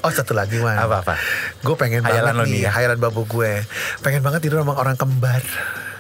Oh 0.01 0.09
satu 0.09 0.33
lagi 0.33 0.57
Wan. 0.59 0.81
apa 0.81 1.05
apa 1.05 1.15
Gue 1.59 1.75
pengen 1.75 2.01
Hayalan 2.01 2.23
banget 2.25 2.35
lo 2.35 2.45
nih, 2.45 2.53
nih 2.53 2.63
ya? 2.65 2.71
hayalan 2.71 2.99
babu 2.99 3.23
gue. 3.25 3.53
Pengen 3.99 4.23
banget 4.23 4.41
tidur 4.41 4.63
sama 4.63 4.75
orang 4.75 4.95
kembar. 4.95 5.43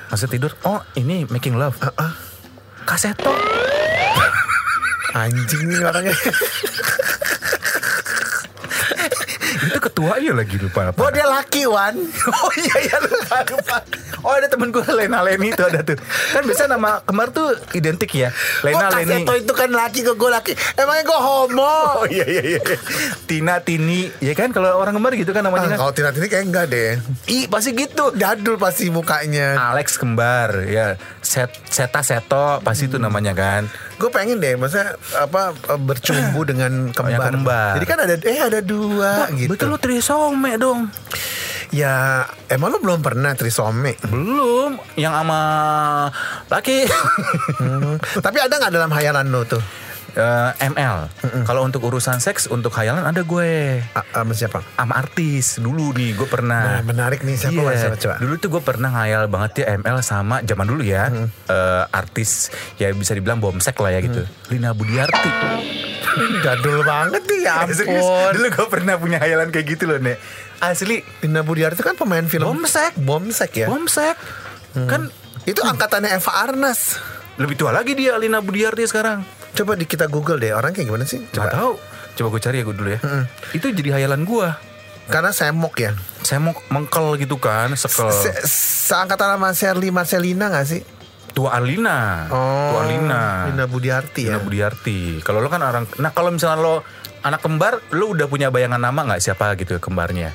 masa 0.08 0.24
tidur 0.24 0.48
oh 0.64 0.80
ini 0.94 1.28
making 1.28 1.52
love 1.52 1.76
Uh-uh. 1.78 2.12
kaseto 2.82 3.28
Anjing 5.12 5.68
nih 5.68 5.84
orangnya. 5.84 6.16
itu 9.60 9.78
ketua 9.78 10.16
ya 10.16 10.32
lagi 10.32 10.56
lupa 10.56 10.88
apa 10.88 10.96
Oh 10.96 11.10
dia 11.10 11.26
laki 11.26 11.68
Wan. 11.68 11.92
oh 12.40 12.52
iya 12.56 12.76
iya 12.80 12.96
lupa 12.98 13.36
lupa 13.46 13.76
oh 14.20 14.32
ada 14.32 14.46
temen 14.46 14.68
gue 14.68 14.82
Lena 14.88 15.20
Leni 15.20 15.50
itu 15.50 15.60
ada 15.60 15.80
tuh 15.80 15.98
kan 16.32 16.42
biasa 16.42 16.66
nama 16.66 17.00
kembar 17.00 17.30
tuh 17.30 17.52
identik 17.72 18.10
ya 18.10 18.30
Lena 18.60 18.86
oh 18.86 18.90
Leni 18.92 19.24
Kaseto 19.24 19.32
itu 19.36 19.52
kan 19.52 19.70
laki 19.70 20.00
ke 20.00 20.12
gue 20.12 20.30
laki. 20.30 20.52
Emangnya 20.74 21.04
gue 21.04 21.18
homo. 21.18 21.76
Oh 21.96 22.06
iya 22.06 22.24
iya 22.24 22.42
iya. 22.44 22.60
Tina 23.24 23.58
Tini, 23.58 24.08
ya 24.18 24.32
kan 24.32 24.50
kalau 24.50 24.74
orang 24.74 24.94
kembar 24.94 25.12
gitu 25.12 25.30
kan 25.30 25.40
Ah, 25.40 25.46
namanya 25.46 25.74
kan. 25.74 25.78
kalau 25.78 25.92
Tina 25.92 26.10
Tini 26.10 26.26
kayak 26.26 26.44
enggak 26.44 26.66
deh. 26.68 26.90
Ih 27.26 27.44
pasti 27.46 27.70
gitu. 27.72 28.12
Jadul 28.14 28.56
pasti 28.56 28.88
mukanya. 28.88 29.54
Alex 29.70 29.96
kembar, 29.96 30.64
ya 30.64 30.96
Set, 31.20 31.52
Seta 31.66 32.00
Seto 32.00 32.58
pasti 32.60 32.86
itu 32.86 32.96
namanya 32.96 33.32
kan. 33.32 33.66
Gue 33.96 34.08
pengen 34.08 34.38
deh, 34.38 34.54
maksudnya 34.54 34.94
apa 35.14 35.52
eh, 35.52 35.80
bercumbu 35.80 36.40
dengan 36.50 36.90
kembar. 36.90 37.30
kembar. 37.30 37.72
Jadi 37.76 37.86
kan 37.86 37.98
ada 38.00 38.14
eh 38.18 38.38
ada 38.40 38.60
dua 38.60 39.28
gitu. 39.32 39.50
Betul 39.52 39.68
lo 39.68 39.78
trisome 39.78 40.56
dong. 40.56 40.88
Ya 41.68 42.24
emang 42.48 42.72
lo 42.72 42.80
belum 42.80 43.04
pernah 43.04 43.36
trisome. 43.36 44.00
Belum, 44.08 44.80
yang 44.96 45.12
sama 45.12 45.40
laki. 46.48 46.84
Hmm. 47.58 47.98
Tapi 47.98 48.38
ada 48.38 48.54
nggak 48.54 48.70
dalam 48.70 48.90
hayalan 48.94 49.34
lo 49.34 49.42
tuh? 49.42 49.58
Eh, 50.18 50.50
ML. 50.72 51.10
Kalau 51.44 51.62
untuk 51.62 51.84
urusan 51.84 52.18
seks, 52.18 52.48
untuk 52.48 52.72
khayalan 52.72 53.04
ada 53.04 53.22
gue. 53.22 53.82
Sama 53.92 54.32
siapa? 54.32 54.64
Sama 54.74 54.94
artis 54.98 55.60
dulu 55.60 55.92
nih, 55.92 56.16
gue 56.16 56.26
pernah. 56.26 56.80
Nah, 56.80 56.86
menarik 56.86 57.22
nih 57.22 57.36
siapa 57.36 57.54
Iya, 57.54 57.92
Mas? 57.92 58.00
Coba, 58.00 58.14
dulu 58.18 58.34
tuh 58.40 58.48
gue 58.50 58.62
pernah 58.62 58.88
ngayal 58.94 59.28
banget 59.28 59.62
ya 59.62 59.78
ML 59.78 59.98
sama 60.00 60.40
zaman 60.42 60.66
dulu 60.66 60.82
ya 60.82 61.12
eh, 61.50 61.84
artis 61.92 62.48
ya 62.80 62.88
bisa 62.94 63.12
dibilang 63.12 63.38
bomsek 63.38 63.76
lah 63.78 63.94
ya 63.94 64.00
gitu. 64.00 64.22
Lina 64.48 64.72
Budiarti. 64.72 65.30
Jadul 66.44 66.82
banget 66.82 67.22
nih 67.28 67.40
ya 67.46 67.52
ampun. 67.62 68.32
dulu 68.34 68.46
gue 68.48 68.66
pernah 68.66 68.94
punya 68.98 69.18
hayalan 69.22 69.54
kayak 69.54 69.66
gitu 69.76 69.86
loh 69.86 70.00
nek. 70.02 70.18
Asli 70.58 71.00
Lina 71.20 71.40
Budiarti 71.40 71.80
kan 71.80 71.94
pemain 71.94 72.22
film 72.22 72.46
Bomsek. 72.48 72.96
Bomsek 72.96 73.52
ya. 73.54 73.66
bomsek. 73.66 74.16
Kan 74.74 75.10
Itu 75.42 75.62
angkatannya 75.62 76.12
Eva 76.12 76.32
Arnas. 76.40 76.98
lebih 77.34 77.54
tua 77.54 77.70
lagi 77.70 77.94
dia 77.94 78.18
Lina 78.18 78.38
Budiarti 78.38 78.82
sekarang. 78.82 79.22
Coba 79.50 79.74
di 79.74 79.86
kita 79.86 80.06
Google 80.06 80.36
deh 80.36 80.50
orang 80.50 80.70
kayak 80.70 80.86
gimana 80.86 81.02
sih? 81.02 81.22
Coba 81.28 81.46
Coba. 81.46 81.54
tahu. 81.54 81.72
Coba 82.14 82.26
gue 82.28 82.42
cari 82.42 82.56
ya 82.58 82.64
gue 82.64 82.76
dulu 82.76 82.90
ya. 82.90 83.00
Itu 83.50 83.70
jadi 83.70 83.90
hayalan 83.94 84.22
gue. 84.22 84.48
Karena 85.06 85.30
semok 85.30 85.74
ya. 85.78 85.94
Saya 86.20 86.36
mau 86.38 86.52
mengkel 86.68 87.16
gitu 87.16 87.38
kan, 87.38 87.72
sekel. 87.72 88.10
Se- 88.10 88.42
Seangkatan 88.84 89.38
sama 89.38 89.48
Sherly 89.50 89.88
Marcelina 89.88 90.46
gak 90.48 90.66
sih? 90.66 90.82
Tua 91.30 91.54
Alina. 91.54 92.26
Tua 92.28 92.80
Alina. 92.82 93.48
Lina 93.48 93.64
Budiarti 93.64 94.26
ya. 94.26 94.34
Lina 94.34 94.42
Budiarti. 94.42 95.22
Kalau 95.22 95.38
lo 95.38 95.46
kan 95.46 95.62
orang, 95.62 95.86
nah 95.96 96.10
kalau 96.10 96.28
misalnya 96.28 96.58
lo 96.58 96.74
anak 97.20 97.38
kembar, 97.38 97.80
lo 97.90 98.10
udah 98.10 98.26
punya 98.26 98.50
bayangan 98.50 98.78
nama 98.78 99.06
nggak 99.06 99.22
siapa 99.22 99.54
gitu 99.54 99.78
kembarnya? 99.78 100.34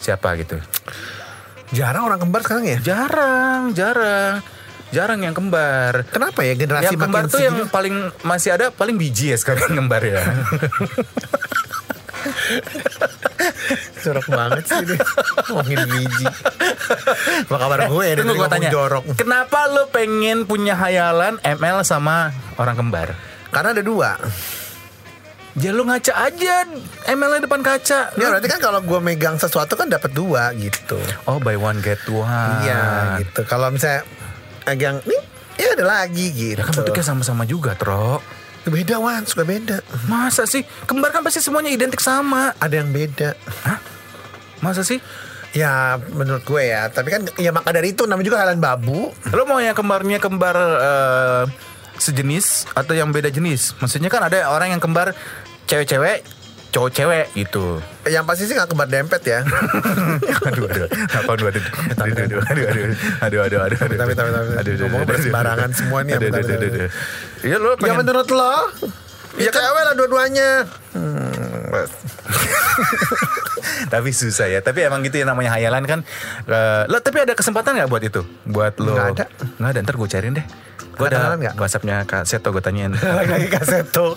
Siapa 0.00 0.32
gitu? 0.40 0.56
Jarang 1.70 2.08
orang 2.08 2.18
kembar 2.18 2.40
sekarang 2.42 2.66
ya. 2.66 2.78
Jarang, 2.82 3.76
jarang, 3.76 4.42
jarang 4.90 5.20
yang 5.22 5.36
kembar. 5.36 6.08
Kenapa 6.10 6.42
ya 6.42 6.58
generasi 6.58 6.96
yang 6.96 7.02
kembar 7.04 7.24
tuh 7.30 7.40
yang 7.44 7.56
paling 7.70 8.10
masih 8.26 8.56
ada 8.56 8.74
paling 8.74 8.98
biji 8.98 9.30
ya 9.30 9.38
sekarang 9.38 9.76
kembar 9.78 10.02
ya. 10.02 10.18
Jorok 14.00 14.26
banget 14.28 14.64
sih 14.68 14.82
dia 14.84 15.00
Ngomongin 15.48 15.80
biji 15.88 16.26
Apa 17.48 17.56
kabar 17.56 17.78
gue 17.88 18.04
ya 18.04 18.14
Tunggu 18.20 18.34
gue 18.36 18.48
tanya, 18.50 18.68
jorok 18.68 19.04
kenapa 19.16 19.70
lo 19.72 19.88
pengen 19.88 20.44
punya 20.44 20.76
hayalan 20.76 21.40
ML 21.40 21.80
sama 21.86 22.32
orang 22.60 22.76
kembar? 22.76 23.16
Karena 23.48 23.72
ada 23.72 23.80
dua 23.80 24.20
Ya 25.60 25.76
lo 25.76 25.84
ngaca 25.84 26.12
aja 26.16 26.64
ML 27.04 27.44
depan 27.44 27.60
kaca. 27.60 28.16
Ya 28.16 28.26
berarti 28.32 28.48
kan 28.48 28.60
kalau 28.64 28.80
gue 28.80 28.96
megang 28.98 29.36
sesuatu 29.36 29.76
kan 29.76 29.92
dapat 29.92 30.08
dua 30.16 30.56
gitu 30.56 30.96
Oh 31.28 31.36
buy 31.36 31.60
one 31.60 31.84
get 31.84 32.00
one. 32.08 32.64
Iya 32.64 32.80
gitu 33.20 33.44
Kalau 33.44 33.68
misalnya 33.68 34.08
Megang 34.64 35.04
nih 35.04 35.20
Ya 35.60 35.76
ada 35.76 35.84
lagi 35.84 36.32
gitu 36.32 36.56
Ya 36.56 36.64
kan 36.64 36.72
bentuknya 36.72 37.04
sama-sama 37.04 37.44
juga, 37.44 37.76
Tro. 37.76 38.24
Beda 38.64 38.96
Wan 39.04 39.28
Suka 39.28 39.44
beda 39.44 39.84
Masa 40.08 40.48
sih? 40.48 40.64
Kembar 40.88 41.12
kan 41.12 41.20
pasti 41.20 41.44
semuanya 41.44 41.68
identik 41.68 42.00
sama. 42.00 42.56
Ada 42.56 42.80
yang 42.80 42.88
beda 42.96 43.36
Masa 44.64 44.80
sih? 44.80 44.96
Ya 45.52 46.00
menurut 46.14 46.46
gue 46.46 46.62
ya 46.62 46.88
Tapi 46.88 47.08
kan 47.10 47.20
Ya 47.36 47.52
maka 47.52 47.68
dari 47.74 47.92
itu 47.92 48.08
Namanya 48.08 48.26
juga 48.32 48.38
halan 48.40 48.62
babu 48.62 49.12
Lo 49.34 49.44
mau 49.44 49.60
yang 49.60 49.76
kembarnya 49.76 50.22
kembar 50.22 50.56
eh, 50.56 51.44
sejenis 52.00 52.72
atau 52.72 52.96
yang 52.96 53.12
beda 53.12 53.28
jenis? 53.28 53.76
Maksudnya 53.76 54.08
kan 54.08 54.24
ada 54.24 54.48
orang 54.48 54.72
yang 54.72 54.80
kembar 54.80 55.12
cewek-cewek, 55.70 56.26
cowok 56.70 56.90
cewek 56.90 57.26
gitu. 57.32 57.78
Yang 58.02 58.24
pasti 58.26 58.42
sih 58.44 58.54
gak 58.54 58.66
kembar 58.66 58.86
dempet 58.86 59.22
ya 59.22 59.44
aduh 60.42 60.64
aduh 60.66 60.86
apa 60.88 61.30
aduh 61.30 61.46
aduh 61.46 61.62
aduh 61.94 62.16
aduh 62.16 62.40
aduh 62.40 62.40
aduh 62.40 62.86
aduh 63.20 63.40
aduh 63.44 63.60
aduh 63.60 63.78
aduh 63.78 63.78
Tapi, 63.78 64.12
tapi, 64.16 64.30
tapi. 64.56 64.70
Ngomong 64.80 65.04
bersembarangan 65.04 65.70
semua 65.70 66.00
nih, 66.02 66.16
aduh 66.16 66.28
aduh 66.32 66.56
aduh 66.56 66.90
Iya 67.40 67.56
lo 67.56 67.70
Ya 67.70 67.76
pengen 67.76 67.96
menurut 68.00 68.28
lo 68.28 68.54
Ya 69.36 69.50
cewek 69.52 69.82
lah 69.84 69.94
dua-duanya 69.94 70.50
tapi 73.86 74.10
susah 74.10 74.48
ya 74.48 74.58
tapi 74.58 74.82
emang 74.82 75.02
gitu 75.02 75.16
ya 75.16 75.24
namanya 75.24 75.54
hayalan 75.54 75.84
kan 75.84 76.00
Eh, 76.44 76.82
lo 76.86 76.98
tapi 76.98 77.20
ada 77.20 77.32
kesempatan 77.32 77.76
nggak 77.76 77.86
buat 77.88 78.02
itu 78.02 78.22
buat 78.44 78.74
lo 78.76 78.90
Nggak 78.90 79.08
ada. 79.12 79.24
nggak 79.56 79.70
ada 79.70 79.80
ntar 79.80 79.94
gue 79.94 80.08
cariin 80.08 80.34
deh 80.34 80.46
gue 80.90 81.06
Ada 81.06 81.36
nggak? 81.36 81.54
whatsappnya 81.56 82.02
kak 82.04 82.24
Seto 82.24 82.50
gue 82.50 82.58
tanyain 82.58 82.90
Lagi 82.90 83.46
kaseto 83.48 84.16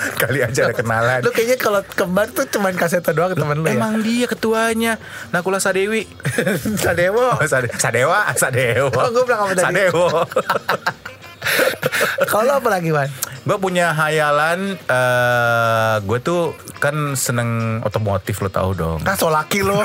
kali 0.22 0.40
aja 0.40 0.68
ada 0.68 0.74
kenalan. 0.74 1.20
Lu 1.20 1.30
kayaknya 1.30 1.56
kalau 1.56 1.80
kembar 1.84 2.28
tuh 2.30 2.46
cuman 2.46 2.72
kaseto 2.74 3.12
doang 3.12 3.32
temen 3.32 3.60
lu 3.60 3.66
ya? 3.68 3.76
emang 3.76 4.00
dia 4.00 4.26
ketuanya. 4.26 4.96
Nakula 5.30 5.60
Sadewi. 5.60 6.08
Sadewo. 6.84 7.36
Oh, 7.36 7.46
Sade- 7.46 7.72
Sadewa 7.76 8.28
Sadewa 8.34 8.90
Oh, 9.00 9.08
gua 9.10 9.24
bilang 9.24 9.40
apa 9.44 9.52
tadi? 9.52 9.64
Sadewo. 9.66 10.06
Kalau 12.28 12.52
apa 12.60 12.68
lagi 12.68 12.92
man? 12.92 13.08
gue 13.40 13.56
punya 13.56 13.96
hayalan 13.96 14.76
eh 14.76 15.94
gue 16.04 16.18
tuh 16.20 16.52
kan 16.76 17.16
seneng 17.16 17.80
otomotif 17.82 18.38
lo 18.38 18.52
tau 18.52 18.76
dong. 18.76 19.00
Kan 19.00 19.16
so 19.16 19.32
laki 19.32 19.64
lu. 19.64 19.80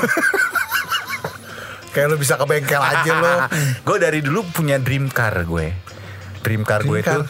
Kayak 1.90 2.12
lu 2.12 2.16
bisa 2.20 2.36
ke 2.36 2.44
bengkel 2.44 2.78
aja 2.78 3.12
lu. 3.16 3.34
Gue 3.82 3.96
dari 3.96 4.20
dulu 4.20 4.44
punya 4.52 4.76
dream 4.76 5.08
car 5.08 5.32
gue 5.42 5.72
dream 6.46 6.62
car 6.62 6.86
gue 6.86 7.02
itu 7.02 7.20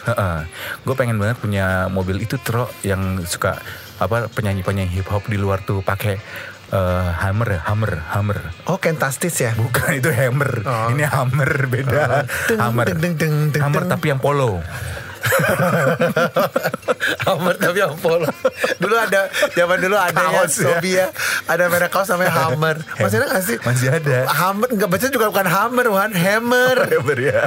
gue 0.85 0.95
pengen 0.95 1.17
banget 1.17 1.41
punya 1.41 1.89
mobil 1.89 2.21
itu 2.21 2.37
tro 2.37 2.69
yang 2.85 3.25
suka 3.25 3.57
apa 3.97 4.29
penyanyi 4.29 4.61
penyanyi 4.61 5.01
hip 5.01 5.09
hop 5.09 5.25
di 5.25 5.41
luar 5.41 5.65
tuh 5.65 5.81
pakai 5.81 6.21
eh, 6.69 7.09
hammer 7.17 7.65
hammer 7.65 8.05
hammer. 8.13 8.37
Oh 8.69 8.77
kentastis 8.77 9.41
ya? 9.41 9.57
Bukan 9.57 9.97
itu 9.97 10.13
hammer. 10.13 10.61
Oh. 10.61 10.93
ini 10.93 11.01
hammer 11.01 11.65
beda. 11.65 12.29
Deng, 12.45 12.61
hammer. 12.61 12.85
deng, 12.93 12.99
deng, 13.01 13.15
deng, 13.17 13.35
deng, 13.57 13.63
hammer 13.65 13.89
tapi 13.89 14.13
yang 14.13 14.21
polo 14.21 14.61
Hammer 17.25 17.55
tapi 17.55 17.77
yang 17.77 17.95
polo. 17.95 18.27
Dulu 18.77 18.95
ada 18.95 19.27
zaman 19.51 19.77
dulu 19.77 19.95
ada 19.95 20.15
ya 20.17 20.29
Kaos 20.33 20.53
ya. 20.53 20.65
Sobi 20.69 20.91
ya. 20.93 21.07
Ada 21.45 21.63
merek 21.67 21.89
kaos 21.89 22.07
namanya 22.09 22.33
Hammer. 22.37 22.75
Masih 22.97 23.17
ada 23.17 23.27
gak 23.29 23.43
sih? 23.43 23.57
Masih 23.61 23.87
ada. 23.89 24.17
Hammer 24.27 24.67
enggak 24.69 24.89
baca 24.89 25.05
juga 25.07 25.25
bukan 25.29 25.47
Hammer, 25.47 25.85
Wan. 25.87 26.11
Hammer. 26.11 26.75
Hammer 26.91 27.17
ya. 27.17 27.39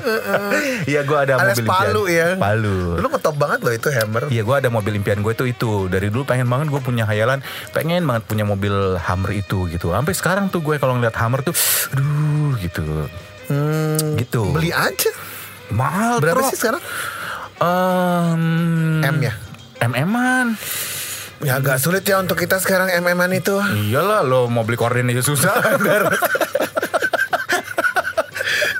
Iya 0.86 1.00
gue 1.02 1.18
ada 1.18 1.32
Alias 1.38 1.58
mobil 1.58 1.66
Palu 1.66 2.02
impian. 2.04 2.34
ya. 2.34 2.38
Palu. 2.38 2.78
Lu 2.96 3.06
ngetop 3.08 3.36
banget 3.36 3.58
loh 3.60 3.72
itu 3.72 3.88
Hammer. 3.90 4.22
Iya 4.28 4.42
gue 4.42 4.56
ada 4.56 4.68
mobil 4.68 4.92
impian 4.94 5.20
gue 5.20 5.32
tuh 5.32 5.46
itu 5.46 5.70
Dari 5.86 6.08
dulu 6.08 6.24
pengen 6.24 6.46
banget 6.46 6.68
gue 6.68 6.80
punya 6.80 7.04
hayalan 7.04 7.40
Pengen 7.70 8.04
banget 8.04 8.24
punya 8.24 8.44
mobil 8.44 8.72
Hummer 8.96 9.30
itu 9.34 9.66
gitu 9.66 9.90
Sampai 9.90 10.12
sekarang 10.12 10.48
tuh 10.48 10.60
gue 10.60 10.76
kalau 10.76 10.96
ngeliat 10.96 11.14
Hummer 11.14 11.40
tuh 11.42 11.54
Aduh 11.92 12.56
gitu 12.56 12.82
Gitu 14.16 14.40
Hmm, 14.42 14.54
Beli 14.54 14.70
aja. 14.70 15.10
Mahal 15.70 16.22
Berapa 16.22 16.38
Bro. 16.38 16.50
sih 16.50 16.58
sekarang? 16.60 16.78
Em, 17.61 19.05
M 19.05 19.16
ya? 19.20 19.37
MM-an 19.85 20.57
Ya 21.44 21.61
agak 21.61 21.77
sulit 21.77 22.05
ya 22.09 22.20
untuk 22.20 22.37
kita 22.37 22.57
sekarang 22.61 22.88
MM-an 23.01 23.33
itu. 23.37 23.57
Iyalah 23.57 24.25
lo 24.25 24.49
mau 24.49 24.64
beli 24.64 24.77
korden 24.77 25.09
aja 25.09 25.25
susah 25.25 25.57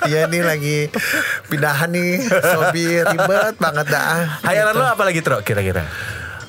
Iya 0.09 0.25
nih 0.29 0.41
lagi 0.41 0.77
pindahan 1.49 1.93
nih. 1.93 2.25
Sobi 2.25 3.01
ribet 3.05 3.57
banget 3.61 3.85
dah. 3.89 4.41
Hayalan 4.45 4.73
lo 4.77 4.85
apa 4.85 5.05
lagi 5.05 5.21
Tro 5.25 5.41
kira-kira? 5.45 5.85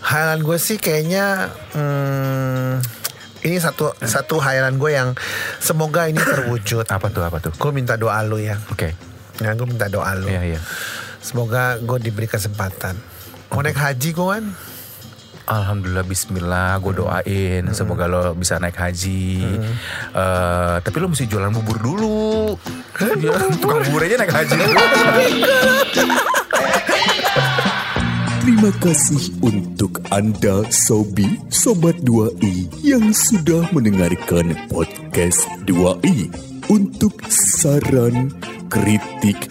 Hayalan 0.01 0.40
gue 0.45 0.57
sih 0.61 0.77
kayaknya 0.83 1.53
hmm, 1.77 2.81
Ini 3.45 3.57
satu 3.61 3.92
satu 4.01 4.40
hayalan 4.40 4.81
gue 4.81 4.90
yang 4.92 5.12
Semoga 5.61 6.09
ini 6.09 6.21
terwujud. 6.21 6.88
Apa 6.88 7.12
tuh 7.12 7.25
apa 7.25 7.45
tuh? 7.45 7.53
Gue 7.57 7.73
minta 7.77 7.97
doa 8.01 8.25
lu 8.25 8.40
ya. 8.40 8.57
Oke. 8.73 8.97
Ya 9.40 9.53
gue 9.53 9.64
minta 9.68 9.88
doa 9.92 10.16
lu. 10.16 10.29
Iya 10.29 10.57
iya 10.57 10.61
Semoga 11.22 11.78
gue 11.78 11.98
diberi 12.02 12.26
kesempatan. 12.26 12.98
Mau 13.48 13.62
naik 13.62 13.78
haji 13.78 14.11
gue 14.11 14.26
kan 14.26 14.44
Alhamdulillah 15.42 16.02
Bismillah 16.02 16.80
Gue 16.80 16.92
doain. 16.96 17.62
Semoga 17.70 18.06
lo 18.06 18.32
bisa 18.32 18.56
naik 18.56 18.74
haji. 18.74 19.44
Eh, 20.12 20.76
Tapi 20.80 20.96
lo 20.98 21.06
mesti 21.06 21.26
jualan 21.26 21.52
bubur 21.52 21.78
dulu. 21.78 22.26
Ya, 23.18 23.35
Tukang 23.58 23.82
bubur 23.87 24.02
aja 24.02 24.14
naik 24.14 24.30
haji. 24.30 24.54
Terima 28.42 28.70
kasih 28.78 29.30
untuk 29.38 30.02
Anda 30.11 30.66
Sobi 30.68 31.38
Sobat 31.46 31.98
2i 32.02 32.70
yang 32.82 33.11
sudah 33.11 33.66
mendengarkan 33.70 34.54
podcast 34.66 35.46
2i. 35.66 36.30
Untuk 36.70 37.18
saran, 37.26 38.30
kritik, 38.70 39.50